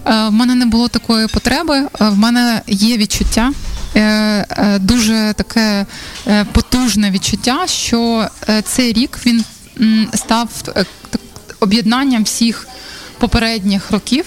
Е, 0.06 0.28
в 0.28 0.32
мене 0.32 0.56
не 0.56 0.66
було 0.66 0.88
такої 0.88 1.28
потреби. 1.28 1.88
В 2.00 2.18
мене 2.18 2.62
є 2.68 2.98
відчуття. 2.98 3.52
Дуже 4.80 5.34
таке 5.38 5.86
потужне 6.52 7.12
відчуття, 7.12 7.64
що 7.68 8.28
цей 8.64 8.94
рік 8.94 9.20
він 9.26 9.46
став 10.14 10.50
об'єднанням 11.60 12.24
всіх 12.24 12.68
попередніх 13.18 13.92
років 13.92 14.26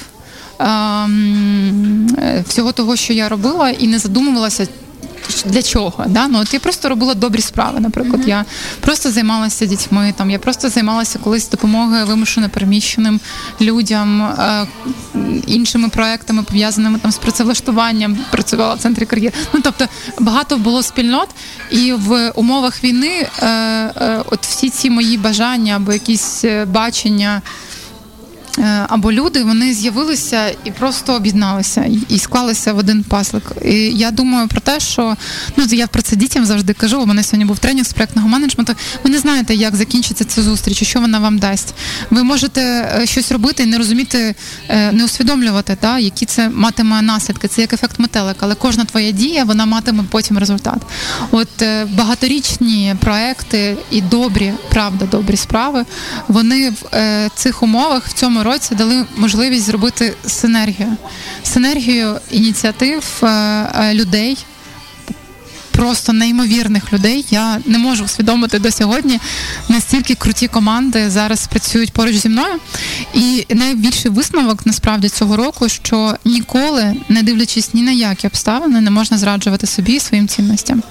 всього 2.48 2.72
того, 2.72 2.96
що 2.96 3.12
я 3.12 3.28
робила, 3.28 3.70
і 3.70 3.86
не 3.86 3.98
задумувалася, 3.98 4.66
для 5.44 5.62
чого? 5.62 6.04
Да? 6.06 6.28
Ну, 6.28 6.38
от 6.38 6.54
Я 6.54 6.60
просто 6.60 6.88
робила 6.88 7.14
добрі 7.14 7.40
справи. 7.40 7.80
Наприклад, 7.80 8.20
mm-hmm. 8.20 8.28
я 8.28 8.44
просто 8.80 9.10
займалася 9.10 9.66
дітьми, 9.66 10.14
там 10.16 10.30
я 10.30 10.38
просто 10.38 10.68
займалася 10.68 11.18
колись 11.18 11.48
допомогою 11.48 12.06
вимушено 12.06 12.48
переміщеним 12.48 13.20
людям, 13.60 14.22
е, 14.22 14.66
іншими 15.46 15.88
проектами, 15.88 16.42
пов'язаними 16.42 16.98
там 16.98 17.12
з 17.12 17.18
працевлаштуванням, 17.18 18.18
працювала 18.30 18.74
в 18.74 18.78
центрі 18.78 19.06
кар'єри. 19.06 19.36
Ну 19.52 19.60
тобто 19.62 19.86
багато 20.20 20.58
було 20.58 20.82
спільнот, 20.82 21.28
і 21.70 21.92
в 21.92 22.32
умовах 22.34 22.84
війни 22.84 23.28
е, 23.38 23.46
е, 23.46 24.22
от 24.26 24.46
всі 24.46 24.70
ці 24.70 24.90
мої 24.90 25.18
бажання 25.18 25.76
або 25.76 25.92
якісь 25.92 26.44
е, 26.44 26.64
бачення. 26.64 27.42
Е, 28.58 28.86
або 28.88 29.12
люди 29.12 29.42
вони 29.42 29.74
з'явилися 29.74 30.54
і 30.64 30.70
просто 30.70 31.14
об'єдналися 31.14 31.90
і 32.08 32.18
склалися 32.18 32.72
в 32.72 32.78
один 32.78 33.04
паслик. 33.04 33.52
І 33.64 33.74
Я 33.74 34.10
думаю 34.10 34.48
про 34.48 34.60
те, 34.60 34.80
що 34.80 35.16
ну 35.56 35.64
я 35.70 35.86
про 35.86 36.02
це 36.02 36.16
дітям 36.16 36.46
завжди 36.46 36.72
кажу. 36.72 37.00
У 37.00 37.06
мене 37.06 37.22
сьогодні 37.22 37.44
був 37.44 37.58
тренінг 37.58 37.86
з 37.86 37.92
проектного 37.92 38.28
менеджменту. 38.28 38.74
Ви 39.04 39.10
не 39.10 39.18
знаєте, 39.18 39.54
як 39.54 39.76
закінчиться 39.76 40.24
ця 40.24 40.42
зустріч, 40.42 40.84
що 40.84 41.00
вона 41.00 41.18
вам 41.18 41.38
дасть. 41.38 41.74
Ви 42.10 42.24
можете 42.24 42.60
е, 43.02 43.06
щось 43.06 43.32
робити 43.32 43.62
і 43.62 43.66
не 43.66 43.78
розуміти, 43.78 44.34
е, 44.68 44.92
не 44.92 45.04
усвідомлювати, 45.04 45.76
та 45.80 45.98
які 45.98 46.26
це 46.26 46.48
матиме 46.48 47.02
наслідки. 47.02 47.48
Це 47.48 47.60
як 47.60 47.72
ефект 47.72 47.98
метелика, 47.98 48.38
але 48.40 48.54
кожна 48.54 48.84
твоя 48.84 49.10
дія 49.10 49.44
вона 49.44 49.66
матиме 49.66 50.04
потім 50.10 50.38
результат. 50.38 50.78
От 51.30 51.48
багаторічні 51.92 52.94
проекти 53.00 53.76
і 53.90 54.00
добрі, 54.00 54.52
правда, 54.70 55.06
добрі 55.06 55.36
справи. 55.36 55.84
Вони 56.28 56.70
в 56.70 57.30
цих 57.36 57.62
умовах 57.62 58.06
в 58.06 58.12
цьому 58.12 58.42
році 58.46 58.74
дали 58.74 59.04
можливість 59.16 59.64
зробити 59.66 60.14
синергію, 60.26 60.96
синергію 61.42 62.20
ініціатив 62.30 63.20
е, 63.22 63.26
е, 63.26 63.94
людей. 63.94 64.38
Просто 65.76 66.12
неймовірних 66.12 66.92
людей. 66.92 67.26
Я 67.30 67.58
не 67.66 67.78
можу 67.78 68.04
усвідомити 68.04 68.58
до 68.58 68.70
сьогодні 68.70 69.20
настільки 69.68 70.14
круті 70.14 70.48
команди 70.48 71.10
зараз 71.10 71.46
працюють 71.46 71.92
поруч 71.92 72.16
зі 72.16 72.28
мною. 72.28 72.54
І 73.14 73.46
найбільший 73.54 74.10
висновок 74.10 74.66
насправді 74.66 75.08
цього 75.08 75.36
року, 75.36 75.68
що 75.68 76.16
ніколи, 76.24 76.96
не 77.08 77.22
дивлячись 77.22 77.74
ні 77.74 77.82
на 77.82 77.92
які 77.92 78.26
обставини, 78.26 78.80
не 78.80 78.90
можна 78.90 79.18
зраджувати 79.18 79.66
собі 79.66 79.92
і 79.92 80.00
своїм 80.00 80.28
цінностям. 80.28 80.82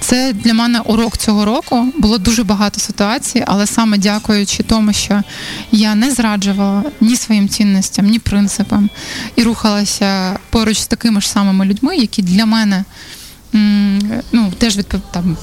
Це 0.00 0.32
для 0.32 0.54
мене 0.54 0.80
урок 0.80 1.16
цього 1.16 1.44
року. 1.44 1.86
Було 1.98 2.18
дуже 2.18 2.44
багато 2.44 2.80
ситуацій, 2.80 3.44
але 3.46 3.66
саме 3.66 3.98
дякуючи 3.98 4.62
тому, 4.62 4.92
що 4.92 5.22
я 5.72 5.94
не 5.94 6.10
зраджувала 6.10 6.82
ні 7.00 7.16
своїм 7.16 7.48
цінностям, 7.48 8.06
ні 8.06 8.18
принципам 8.18 8.90
і 9.36 9.42
рухалася 9.42 10.38
поруч 10.50 10.78
з 10.78 10.86
такими 10.86 11.20
ж 11.20 11.30
самими 11.30 11.64
людьми, 11.64 11.96
які 11.96 12.22
для 12.22 12.46
мене 12.46 12.84
теж 14.64 14.78
відпов... 14.78 15.00
там, 15.10 15.36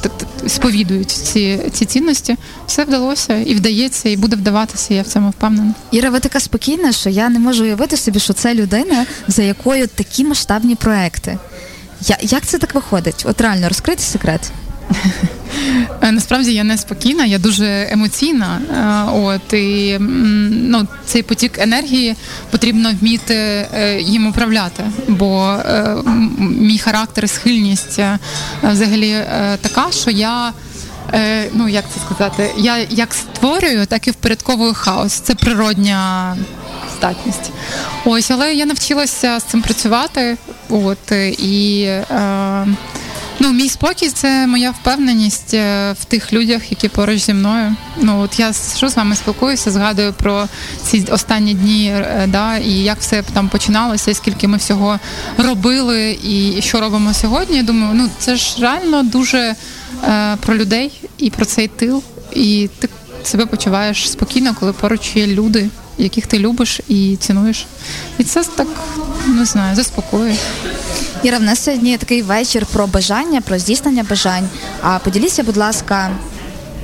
сповідують 0.48 1.12
ці 1.12 1.60
ці 1.74 1.86
цінності. 1.86 2.38
Все 2.68 2.84
вдалося 2.84 3.38
і 3.38 3.56
вдається, 3.56 4.10
і 4.10 4.18
буде 4.18 4.36
вдаватися. 4.36 4.94
Я 4.94 5.01
в 5.01 5.08
цьому 5.08 5.30
впевнена. 5.30 5.74
Іра, 5.92 6.10
ви 6.10 6.20
така 6.20 6.40
спокійна, 6.40 6.92
що 6.92 7.10
я 7.10 7.30
не 7.30 7.40
можу 7.40 7.63
уявити 7.63 7.98
собі, 7.98 8.20
що 8.20 8.34
це 8.34 8.54
людина, 8.54 9.06
за 9.28 9.44
якою 9.44 9.88
такі 9.88 10.24
масштабні 10.24 10.75
проекти. 10.75 11.38
Я, 12.01 12.18
Як 12.22 12.46
це 12.46 12.58
так 12.58 12.75
виходить? 12.75 13.25
От 13.28 13.42
реально 13.42 13.68
розкрити 13.68 14.01
секрет. 14.01 14.51
Е, 16.01 16.12
насправді 16.12 16.53
я 16.53 16.63
не 16.63 16.77
спокійна, 16.77 17.25
я 17.25 17.38
дуже 17.38 17.88
емоційна. 17.91 18.62
Е, 18.72 19.12
от 19.17 19.53
і 19.53 19.98
ну, 20.50 20.88
цей 21.05 21.24
потік 21.24 21.51
енергії 21.58 22.15
потрібно 22.51 22.91
вміти 23.01 23.36
е, 23.36 24.01
їм 24.01 24.27
управляти, 24.27 24.84
бо 25.08 25.58
мій 26.39 26.77
характер, 26.77 27.29
схильність 27.29 28.00
взагалі 28.63 29.15
така, 29.62 29.91
що 29.91 30.12
я. 30.12 30.53
Ну, 31.53 31.70
як 31.70 31.86
це 31.93 32.00
сказати, 32.05 32.51
я 32.58 32.77
як 32.89 33.13
створюю, 33.13 33.86
так 33.86 34.08
і 34.08 34.12
впорядковую 34.12 34.74
хаос. 34.74 35.13
Це 35.13 35.36
природня 35.36 36.36
здатність. 36.98 37.51
Ось, 38.05 38.31
але 38.31 38.53
я 38.53 38.65
навчилася 38.65 39.39
з 39.39 39.43
цим 39.43 39.62
працювати. 39.62 40.38
От 40.70 41.12
і 41.39 41.81
е, 41.81 42.67
Ну, 43.40 43.52
мій 43.52 43.70
спокій 43.70 44.10
це 44.10 44.48
моя 44.48 44.72
впевненість 44.72 45.54
е, 45.54 45.96
в 46.02 46.06
тих 46.06 46.34
людях, 46.34 46.72
які 46.72 46.88
поруч 46.88 47.20
зі 47.20 47.34
мною. 47.34 47.76
Ну 48.02 48.20
от 48.20 48.40
я 48.40 48.54
що 48.78 48.90
з 48.90 48.96
вами 48.96 49.16
спілкуюся, 49.16 49.72
згадую 49.72 50.14
про 50.14 50.48
ці 50.84 51.06
останні 51.12 51.54
дні, 51.54 51.94
е, 51.96 52.26
да, 52.28 52.58
і 52.58 52.72
як 52.72 53.00
все 53.00 53.24
там 53.34 53.50
починалося, 53.50 54.12
і 54.12 54.14
скільки 54.14 54.48
ми 54.48 54.58
всього 54.58 55.00
робили, 55.38 56.20
і 56.24 56.62
що 56.62 56.80
робимо 56.80 57.14
сьогодні. 57.14 57.58
Я 57.58 57.64
думаю, 57.64 57.94
ну 57.94 58.10
це 58.20 58.36
ж 58.36 58.56
реально 58.60 59.04
дуже 59.04 59.56
е, 60.04 60.38
про 60.40 60.56
людей 60.56 61.02
і 61.18 61.30
про 61.30 61.46
цей 61.46 61.68
тил. 61.68 62.04
І 62.36 62.70
ти 62.80 62.90
себе 63.24 63.46
почуваєш 63.46 64.12
спокійно, 64.12 64.56
коли 64.60 64.74
поруч 64.74 65.16
є 65.16 65.28
люди, 65.28 65.70
яких 65.98 66.28
ти 66.28 66.40
любиш 66.40 66.82
і 66.88 67.18
цінуєш. 67.20 67.66
І 68.18 68.24
це 68.24 68.44
так 68.44 68.68
не 69.28 69.46
знаю, 69.46 69.76
заспокоює. 69.76 70.36
Іра, 71.24 71.38
в 71.38 71.44
нас 71.44 71.63
сьогодні 71.63 71.98
такий 71.98 72.22
вечір 72.22 72.66
про 72.74 72.88
бажання, 72.88 73.42
про 73.42 73.60
здійснення 73.60 74.06
бажань. 74.10 74.50
А 74.82 75.00
поділіться, 75.00 75.44
будь 75.44 75.58
ласка, 75.58 76.12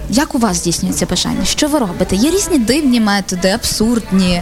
як 0.10 0.36
у 0.36 0.38
вас 0.38 0.58
здійснюється 0.58 1.06
бажання? 1.06 1.46
Що 1.46 1.68
ви 1.68 1.80
робите? 1.80 2.16
Є 2.16 2.32
різні 2.32 2.60
дивні 2.60 3.00
методи, 3.00 3.50
абсурдні. 3.50 4.42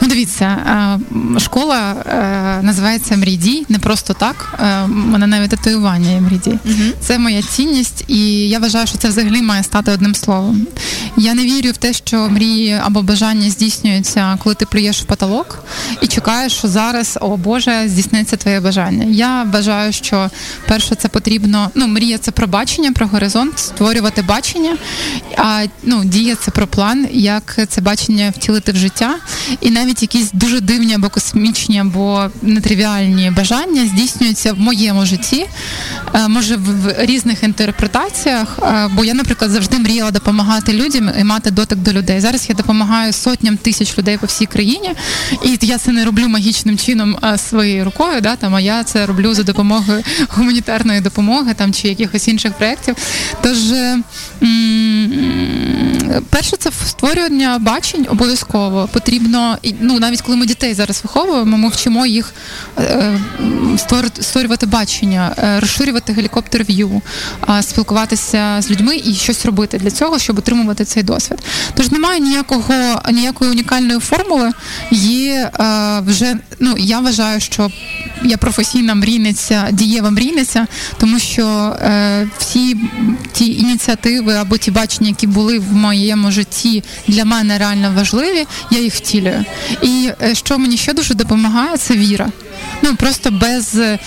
Ну, 0.00 0.08
дивіться, 0.08 0.44
е, 0.44 1.40
школа 1.40 1.92
е, 1.92 2.62
називається 2.62 3.16
Мрідій, 3.16 3.66
не 3.68 3.78
просто 3.78 4.14
так. 4.14 4.58
Е, 4.62 4.84
у 4.84 4.88
мене 4.88 5.26
навіть 5.26 5.50
татуювання 5.50 6.10
є 6.10 6.20
Мрідій. 6.20 6.58
uh 6.66 6.92
Це 7.00 7.18
моя 7.18 7.42
цінність, 7.42 8.04
і 8.08 8.48
я 8.48 8.58
вважаю, 8.58 8.86
що 8.86 8.98
це 8.98 9.08
взагалі 9.08 9.42
має 9.42 9.62
стати 9.62 9.92
одним 9.92 10.14
словом. 10.14 10.66
Я 11.16 11.34
не 11.34 11.44
вірю 11.44 11.70
в 11.70 11.76
те, 11.76 11.92
що 11.92 12.28
мрії 12.30 12.80
або 12.84 13.02
бажання 13.02 13.50
здійснюються, 13.50 14.38
коли 14.42 14.54
ти 14.54 14.66
плюєш 14.66 15.02
в 15.02 15.04
потолок 15.04 15.64
і 16.00 16.06
чекаєш, 16.06 16.52
що 16.52 16.68
зараз, 16.68 17.18
о 17.20 17.36
Боже, 17.36 17.88
здійсниться 17.88 18.36
твоє 18.36 18.60
бажання. 18.60 19.06
Я 19.08 19.42
вважаю, 19.42 19.92
що 19.92 20.30
перше 20.68 20.94
це 20.94 21.08
потрібно. 21.08 21.70
Ну, 21.74 21.88
мрія 21.88 22.18
це 22.18 22.30
про 22.30 22.46
бачення, 22.46 22.92
про 22.92 23.06
горизонт, 23.06 23.58
створювати 23.58 24.22
бачення, 24.22 24.76
а 25.36 25.64
ну, 25.82 26.04
дія 26.04 26.34
це 26.34 26.50
про 26.50 26.66
план, 26.66 27.08
як 27.12 27.58
це 27.68 27.80
бачення 27.80 28.32
втілити 28.36 28.72
в 28.72 28.76
життя. 28.76 29.16
І 29.60 29.70
навіть 29.70 29.89
навіть 29.90 30.02
якісь 30.02 30.30
дуже 30.32 30.60
дивні 30.60 30.94
або 30.94 31.08
космічні, 31.08 31.78
або 31.78 32.30
нетривіальні 32.42 33.30
бажання 33.30 33.86
здійснюються 33.86 34.52
в 34.52 34.58
моєму 34.58 35.06
житті, 35.06 35.46
е, 36.14 36.28
може 36.28 36.56
в 36.56 36.94
різних 36.98 37.42
інтерпретаціях. 37.42 38.58
Е, 38.62 38.88
бо 38.92 39.04
я, 39.04 39.14
наприклад, 39.14 39.50
завжди 39.50 39.78
мріяла 39.78 40.10
допомагати 40.10 40.72
людям 40.72 41.10
і 41.20 41.24
мати 41.24 41.50
дотик 41.50 41.78
до 41.78 41.92
людей. 41.92 42.20
Зараз 42.20 42.46
я 42.48 42.54
допомагаю 42.54 43.12
сотням 43.12 43.56
тисяч 43.56 43.98
людей 43.98 44.18
по 44.18 44.26
всій 44.26 44.46
країні, 44.46 44.90
і 45.44 45.58
я 45.62 45.78
це 45.78 45.92
не 45.92 46.04
роблю 46.04 46.28
магічним 46.28 46.78
чином 46.78 47.18
е, 47.24 47.38
своєю 47.38 47.84
рукою. 47.84 48.20
Да, 48.20 48.36
там, 48.36 48.54
а 48.54 48.60
я 48.60 48.84
це 48.84 49.06
роблю 49.06 49.34
за 49.34 49.42
допомогою 49.42 50.02
гуманітарної 50.28 51.00
допомоги 51.00 51.54
там 51.54 51.72
чи 51.72 51.88
якихось 51.88 52.28
інших 52.28 52.52
проєктів. 52.52 52.96
Тож 53.42 53.58
перше, 56.30 56.56
це 56.56 56.70
створювання 56.86 57.58
бачень 57.58 58.06
обов'язково 58.10 58.88
потрібно 58.92 59.58
ну 59.80 59.98
навіть 59.98 60.20
коли 60.22 60.36
ми 60.36 60.46
дітей 60.46 60.74
зараз 60.74 61.00
виховуємо, 61.02 61.58
ми 61.58 61.68
вчимо 61.68 62.06
їх 62.06 62.34
е, 62.78 63.18
створювати 64.20 64.66
бачення, 64.66 65.34
е, 65.38 65.60
розширювати 65.60 66.12
гелікоптер 66.12 66.64
в'ю, 66.64 67.02
спілкуватися 67.60 68.56
з 68.60 68.70
людьми 68.70 68.96
і 69.04 69.14
щось 69.14 69.46
робити 69.46 69.78
для 69.78 69.90
цього, 69.90 70.18
щоб 70.18 70.38
отримувати 70.38 70.84
цей 70.84 71.02
досвід. 71.02 71.38
Тож 71.74 71.90
немає 71.90 72.20
ніякого 72.20 72.74
ніякої 73.12 73.50
унікальної 73.50 74.00
формули. 74.00 74.52
Є 74.90 75.50
е, 75.60 76.00
вже 76.06 76.36
ну 76.60 76.74
я 76.78 77.00
вважаю, 77.00 77.40
що 77.40 77.70
я 78.22 78.36
професійна 78.36 78.94
мрійниця, 78.94 79.68
дієва 79.72 80.10
мрійниця, 80.10 80.66
тому 80.98 81.18
що 81.18 81.76
всі 82.38 82.76
ті 83.32 83.58
ініціативи 83.58 84.34
або 84.34 84.56
ті 84.56 84.70
бачення, 84.70 85.08
які 85.08 85.26
були 85.26 85.58
в 85.58 85.72
моєму 85.72 86.30
житті 86.30 86.84
для 87.08 87.24
мене 87.24 87.58
реально 87.58 87.92
важливі, 87.96 88.46
я 88.70 88.78
їх 88.78 88.94
втілюю. 88.94 89.44
І 89.82 90.10
е, 90.22 90.34
що 90.34 90.58
мені 90.58 90.76
ще 90.76 90.92
дуже 90.92 91.14
допомагає, 91.14 91.76
це 91.76 91.94
віра. 91.94 92.28
Ну 92.82 92.96
просто 92.96 93.30
без 93.30 93.76
е, 93.76 93.98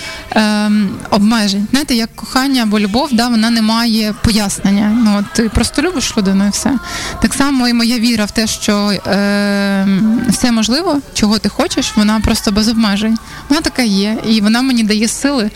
обмежень. 1.10 1.66
Знаєте, 1.70 1.94
як 1.94 2.16
кохання 2.16 2.62
або 2.62 2.80
любов, 2.80 3.08
да, 3.12 3.28
вона 3.28 3.50
не 3.50 3.62
має 3.62 4.14
пояснення. 4.24 4.98
Ну 5.04 5.16
от 5.18 5.24
ти 5.32 5.48
просто 5.48 5.82
любиш 5.82 6.16
людину 6.18 6.46
і 6.46 6.50
все. 6.50 6.78
Так 7.22 7.34
само 7.34 7.68
і 7.68 7.72
моя 7.72 7.98
віра 7.98 8.24
в 8.24 8.30
те, 8.30 8.46
що 8.46 8.90
е, 9.06 9.86
все 10.28 10.52
можливо, 10.52 11.00
чого 11.14 11.38
ти 11.38 11.48
хочеш, 11.48 11.92
вона 11.96 12.20
просто 12.20 12.52
без 12.52 12.68
обмежень. 12.68 13.18
Вона 13.48 13.60
така 13.60 13.82
є, 13.82 14.18
і 14.28 14.40
вона 14.40 14.62
мені 14.62 14.82
дає 14.82 15.08
сили 15.08 15.50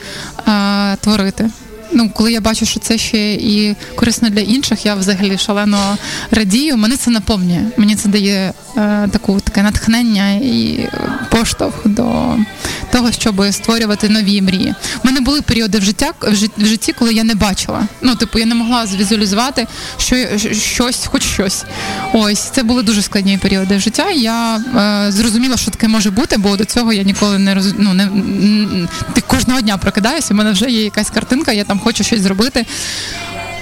е, 0.48 0.96
творити 0.96 1.50
ну, 1.92 2.10
коли 2.14 2.32
я 2.32 2.40
бачу, 2.40 2.66
що 2.66 2.80
це 2.80 2.98
ще 2.98 3.32
і 3.32 3.76
корисно 3.94 4.30
для 4.30 4.40
інших, 4.40 4.86
я 4.86 4.94
взагалі 4.94 5.38
шалено 5.38 5.96
радію. 6.30 6.76
Мене 6.76 6.96
це 6.96 7.10
наповнює. 7.10 7.64
Мені 7.76 7.96
це 7.96 8.08
дає 8.08 8.52
е, 8.76 9.08
таку 9.12 9.40
таке 9.40 9.62
натхнення 9.62 10.30
і 10.30 10.88
поштовх 11.30 11.74
до 11.84 12.36
того, 12.92 13.12
щоб 13.12 13.44
створювати 13.50 14.08
нові 14.08 14.42
мрії. 14.42 14.74
У 15.04 15.06
мене 15.06 15.20
були 15.20 15.42
періоди 15.42 15.78
в 15.78 15.82
життя 15.82 16.12
в 16.58 16.66
житті, 16.66 16.92
коли 16.92 17.14
я 17.14 17.24
не 17.24 17.34
бачила. 17.34 17.82
Ну, 18.02 18.14
типу, 18.14 18.38
я 18.38 18.46
не 18.46 18.54
могла 18.54 18.86
звізуалізувати 18.86 19.66
що 19.98 20.16
щось, 20.52 21.06
хоч 21.06 21.22
щось. 21.22 21.64
Ось 22.12 22.40
це 22.40 22.62
були 22.62 22.82
дуже 22.82 23.02
складні 23.02 23.38
періоди 23.38 23.78
життя. 23.78 24.10
Я 24.10 24.56
е, 24.56 25.12
зрозуміла, 25.12 25.56
що 25.56 25.70
таке 25.70 25.88
може 25.88 26.10
бути, 26.10 26.36
бо 26.36 26.56
до 26.56 26.64
цього 26.64 26.92
я 26.92 27.02
ніколи 27.02 27.38
не 27.38 27.54
роз... 27.54 27.74
ну, 27.78 27.94
не 27.94 28.08
ти 29.12 29.20
кожного 29.20 29.60
дня 29.60 29.78
прокидаюся. 29.78 30.34
У 30.34 30.36
мене 30.36 30.52
вже 30.52 30.70
є 30.70 30.84
якась 30.84 31.10
картинка, 31.10 31.52
я 31.52 31.64
там 31.64 31.80
хочу 31.80 32.04
щось 32.04 32.20
зробити. 32.20 32.66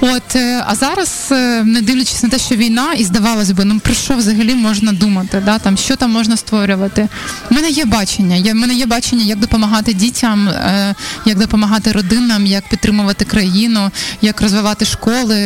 От, 0.00 0.36
е, 0.36 0.62
а 0.66 0.74
зараз, 0.74 1.28
е, 1.32 1.64
не 1.64 1.82
дивлячись 1.82 2.22
на 2.22 2.28
те, 2.28 2.38
що 2.38 2.54
війна, 2.54 2.92
і 2.92 3.04
здавалось 3.04 3.50
би, 3.50 3.64
ну 3.64 3.78
про 3.78 3.94
що 3.94 4.14
взагалі 4.14 4.54
можна 4.54 4.92
думати? 4.92 5.42
Да? 5.44 5.58
Там, 5.58 5.76
Що 5.76 5.96
там 5.96 6.10
можна 6.10 6.36
створювати? 6.36 7.08
У 7.50 7.54
мене 7.54 7.70
є 7.70 7.84
бачення. 7.84 8.52
У 8.52 8.54
мене 8.54 8.74
є 8.74 8.86
бачення, 8.86 9.24
як 9.24 9.38
допомагати 9.38 9.92
дітям, 9.92 10.48
е, 10.48 10.94
як 11.24 11.38
допомагати 11.38 11.92
родинам, 11.92 12.46
як 12.46 12.68
підтримувати 12.68 13.24
країну, 13.24 13.90
як 14.22 14.40
розвивати 14.40 14.84
школи, 14.84 15.36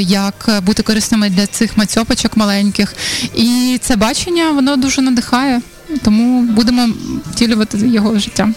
як 0.00 0.48
бути 0.62 0.82
корисними 0.82 1.30
для 1.30 1.46
цих 1.46 1.76
мацьопочок 1.76 2.36
маленьких. 2.36 2.94
І 3.34 3.78
це 3.82 3.96
бачення, 3.96 4.50
воно 4.50 4.76
дуже 4.76 5.02
надихає, 5.02 5.60
тому 6.04 6.42
будемо 6.42 6.88
втілювати 7.32 7.78
його 7.78 8.10
в 8.10 8.20
життя. 8.20 8.48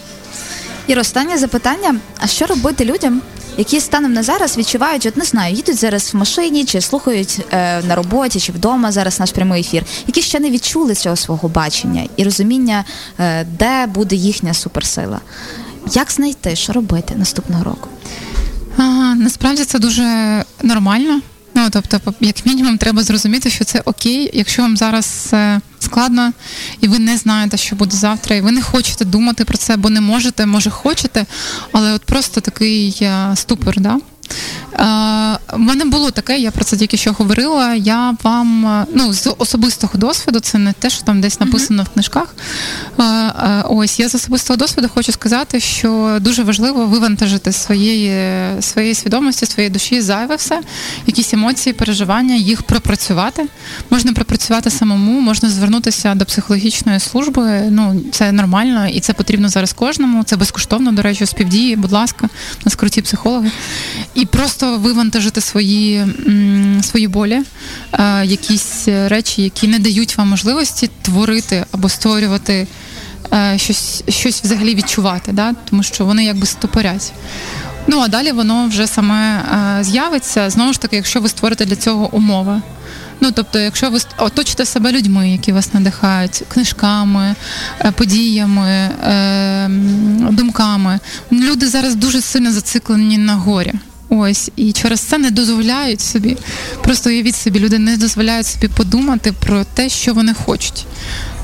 І 0.86 0.94
останнє 0.94 1.38
запитання: 1.38 1.94
а 2.18 2.26
що 2.26 2.46
робити 2.46 2.84
людям, 2.84 3.20
які 3.58 3.80
станом 3.80 4.12
на 4.12 4.22
зараз 4.22 4.58
відчувають, 4.58 5.06
от 5.06 5.16
не 5.16 5.24
знаю, 5.24 5.54
їдуть 5.54 5.76
зараз 5.76 6.14
в 6.14 6.16
машині, 6.16 6.64
чи 6.64 6.80
слухають 6.80 7.40
е, 7.52 7.82
на 7.82 7.94
роботі, 7.94 8.40
чи 8.40 8.52
вдома 8.52 8.92
зараз 8.92 9.20
наш 9.20 9.32
прямий 9.32 9.60
ефір, 9.60 9.82
які 10.06 10.22
ще 10.22 10.40
не 10.40 10.50
відчули 10.50 10.94
цього 10.94 11.16
свого 11.16 11.48
бачення 11.48 12.08
і 12.16 12.24
розуміння, 12.24 12.84
е, 13.18 13.44
де 13.44 13.86
буде 13.86 14.16
їхня 14.16 14.54
суперсила. 14.54 15.20
Як 15.92 16.12
знайти, 16.12 16.56
що 16.56 16.72
робити 16.72 17.14
наступного 17.16 17.64
року? 17.64 17.88
А, 18.76 18.82
Насправді 19.14 19.64
це 19.64 19.78
дуже 19.78 20.04
нормально. 20.62 21.20
Ну, 21.54 21.68
тобто, 21.70 22.00
як 22.20 22.46
мінімум, 22.46 22.78
треба 22.78 23.02
зрозуміти, 23.02 23.50
що 23.50 23.64
це 23.64 23.82
окей, 23.84 24.30
якщо 24.32 24.62
вам 24.62 24.76
зараз 24.76 25.30
е, 25.32 25.60
складно, 25.94 26.32
і 26.80 26.88
ви 26.88 26.98
не 26.98 27.16
знаєте, 27.16 27.56
що 27.56 27.76
буде 27.76 27.96
завтра, 27.96 28.36
і 28.36 28.40
ви 28.40 28.52
не 28.52 28.62
хочете 28.62 29.04
думати 29.04 29.44
про 29.44 29.58
це, 29.58 29.76
бо 29.76 29.90
не 29.90 30.00
можете, 30.00 30.46
може 30.46 30.70
хочете, 30.70 31.26
але 31.72 31.92
от 31.92 32.02
просто 32.04 32.40
такий 32.40 32.98
е, 33.02 33.36
ступор, 33.36 33.80
да? 33.80 33.98
У 35.52 35.58
мене 35.58 35.84
було 35.84 36.10
таке, 36.10 36.38
я 36.38 36.50
про 36.50 36.64
це 36.64 36.76
тільки 36.76 36.96
що 36.96 37.12
говорила. 37.12 37.74
Я 37.74 38.16
вам 38.22 38.84
ну 38.94 39.12
з 39.12 39.34
особистого 39.38 39.98
досвіду, 39.98 40.40
це 40.40 40.58
не 40.58 40.72
те, 40.72 40.90
що 40.90 41.02
там 41.02 41.20
десь 41.20 41.40
написано 41.40 41.82
uh-huh. 41.82 41.86
в 41.86 41.88
книжках. 41.88 42.34
Ось 43.68 44.00
я 44.00 44.08
з 44.08 44.14
особистого 44.14 44.56
досвіду 44.56 44.88
хочу 44.94 45.12
сказати, 45.12 45.60
що 45.60 46.18
дуже 46.20 46.42
важливо 46.42 46.86
вивантажити 46.86 47.52
своєї 47.52 48.14
своєї 48.62 48.94
свідомості, 48.94 49.46
своєї 49.46 49.70
душі, 49.70 50.00
зайве 50.00 50.36
все, 50.36 50.60
якісь 51.06 51.34
емоції, 51.34 51.72
переживання, 51.72 52.34
їх 52.34 52.62
пропрацювати. 52.62 53.46
Можна 53.90 54.12
пропрацювати 54.12 54.70
самому, 54.70 55.20
можна 55.20 55.48
звернутися 55.48 56.14
до 56.14 56.24
психологічної 56.24 57.00
служби. 57.00 57.68
Ну 57.70 58.00
це 58.12 58.32
нормально 58.32 58.88
і 58.88 59.00
це 59.00 59.12
потрібно 59.12 59.48
зараз 59.48 59.72
кожному. 59.72 60.24
Це 60.24 60.36
безкоштовно, 60.36 60.92
до 60.92 61.02
речі, 61.02 61.26
співдії, 61.26 61.76
будь 61.76 61.92
ласка, 61.92 62.26
у 62.26 62.62
нас 62.64 62.74
круті 62.74 63.02
психологи. 63.02 63.50
І 64.14 64.26
просто 64.26 64.63
вивантажити 64.64 65.40
свої 65.40 66.06
свої 66.82 67.08
болі, 67.08 67.42
е, 67.92 68.26
якісь 68.26 68.88
речі, 68.88 69.42
які 69.42 69.68
не 69.68 69.78
дають 69.78 70.18
вам 70.18 70.28
можливості 70.28 70.90
творити 71.02 71.64
або 71.72 71.88
створювати 71.88 72.66
е, 73.32 73.58
щось 73.58 74.04
щось 74.08 74.42
взагалі 74.44 74.74
відчувати, 74.74 75.32
да? 75.32 75.54
тому 75.70 75.82
що 75.82 76.04
вони 76.04 76.24
якби 76.24 76.46
стопорять. 76.46 77.12
Ну 77.86 78.00
а 78.00 78.08
далі 78.08 78.32
воно 78.32 78.66
вже 78.66 78.86
саме 78.86 79.36
е, 79.38 79.84
з'явиться 79.84 80.50
знову 80.50 80.72
ж 80.72 80.80
таки, 80.80 80.96
якщо 80.96 81.20
ви 81.20 81.28
створите 81.28 81.64
для 81.64 81.76
цього 81.76 82.14
умови. 82.14 82.62
Ну, 83.20 83.30
тобто, 83.32 83.58
якщо 83.58 83.90
ви 83.90 83.98
оточите 84.18 84.64
себе 84.66 84.92
людьми, 84.92 85.30
які 85.30 85.52
вас 85.52 85.74
надихають, 85.74 86.42
книжками, 86.48 87.34
подіями, 87.94 88.90
думками, 90.30 91.00
люди 91.32 91.68
зараз 91.68 91.94
дуже 91.94 92.20
сильно 92.20 92.52
зациклені 92.52 93.18
на 93.18 93.34
горі. 93.34 93.72
Ось 94.16 94.50
і 94.56 94.72
через 94.72 95.00
це 95.00 95.18
не 95.18 95.30
дозволяють 95.30 96.00
собі. 96.00 96.36
Просто 96.82 97.10
уявіть 97.10 97.36
собі, 97.36 97.60
люди 97.60 97.78
не 97.78 97.96
дозволяють 97.96 98.46
собі 98.46 98.68
подумати 98.68 99.32
про 99.32 99.64
те, 99.64 99.88
що 99.88 100.14
вони 100.14 100.34
хочуть. 100.34 100.86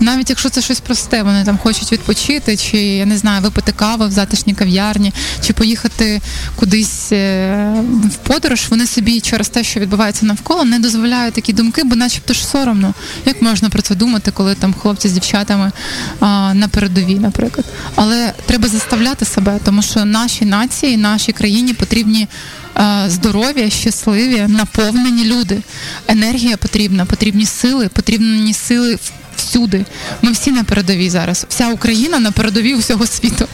Навіть 0.00 0.30
якщо 0.30 0.48
це 0.48 0.60
щось 0.60 0.80
просте, 0.80 1.22
вони 1.22 1.44
там 1.44 1.58
хочуть 1.58 1.92
відпочити, 1.92 2.56
чи 2.56 2.78
я 2.78 3.06
не 3.06 3.16
знаю, 3.16 3.42
випити 3.42 3.72
каву 3.72 4.06
в 4.06 4.10
затишній 4.10 4.54
кав'ярні, 4.54 5.12
чи 5.46 5.52
поїхати 5.52 6.20
кудись 6.56 7.12
е, 7.12 7.74
в 8.04 8.16
подорож. 8.16 8.66
Вони 8.70 8.86
собі 8.86 9.20
через 9.20 9.48
те, 9.48 9.64
що 9.64 9.80
відбувається 9.80 10.26
навколо, 10.26 10.64
не 10.64 10.78
дозволяють 10.78 11.34
такі 11.34 11.52
думки, 11.52 11.84
бо, 11.84 11.96
начебто, 11.96 12.34
ж 12.34 12.46
соромно. 12.46 12.94
Як 13.26 13.42
можна 13.42 13.68
про 13.68 13.82
це 13.82 13.94
думати, 13.94 14.30
коли 14.30 14.54
там 14.54 14.74
хлопці 14.74 15.08
з 15.08 15.12
дівчатами 15.12 15.72
а, 16.20 16.54
на 16.54 16.68
передовій, 16.68 17.14
наприклад? 17.14 17.66
Але 17.94 18.32
треба 18.46 18.68
заставляти 18.68 19.24
себе, 19.24 19.58
тому 19.64 19.82
що 19.82 20.04
нашій 20.04 20.44
нації, 20.44 20.96
нашій 20.96 21.32
країні 21.32 21.74
потрібні. 21.74 22.28
Здорові, 23.06 23.70
щасливі, 23.70 24.46
наповнені 24.48 25.24
люди. 25.24 25.58
Енергія 26.08 26.56
потрібна, 26.56 27.04
потрібні 27.04 27.46
сили, 27.46 27.88
потрібні 27.88 28.52
сили 28.52 28.98
всюди. 29.40 29.85
Ми 30.22 30.33
всі 30.33 30.50
на 30.50 30.64
передовій 30.64 31.11
зараз. 31.11 31.46
Вся 31.48 31.68
Україна 31.68 32.18
на 32.18 32.31
передовій 32.33 32.74
усього 32.74 33.07
світу. 33.07 33.46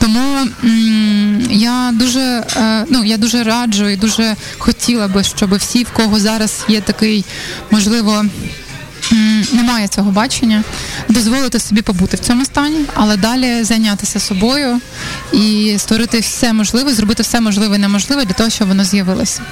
Тому 0.00 0.38
м- 0.64 1.46
я 1.50 1.90
дуже 1.94 2.20
е, 2.56 2.84
ну 2.90 3.04
я 3.04 3.16
дуже 3.16 3.42
раджу 3.44 3.88
і 3.88 3.96
дуже 3.96 4.36
хотіла 4.58 5.08
би, 5.08 5.24
щоб 5.24 5.54
всі, 5.56 5.82
в 5.84 5.90
кого 5.90 6.20
зараз 6.20 6.64
є 6.68 6.80
такий, 6.80 7.24
можливо. 7.70 8.24
Немає 9.52 9.88
цього 9.88 10.10
бачення, 10.10 10.62
дозволити 11.08 11.58
собі 11.58 11.82
побути 11.82 12.16
в 12.16 12.20
цьому 12.20 12.44
стані, 12.44 12.84
але 12.94 13.16
далі 13.16 13.64
зайнятися 13.64 14.20
собою 14.20 14.80
і 15.32 15.74
створити 15.78 16.18
все 16.20 16.52
можливе, 16.52 16.94
зробити 16.94 17.22
все 17.22 17.40
можливе 17.40 17.76
і 17.76 17.78
неможливе 17.78 18.24
для 18.24 18.34
того, 18.34 18.50
щоб 18.50 18.68
воно 18.68 18.84
з'явилося. 18.84 19.42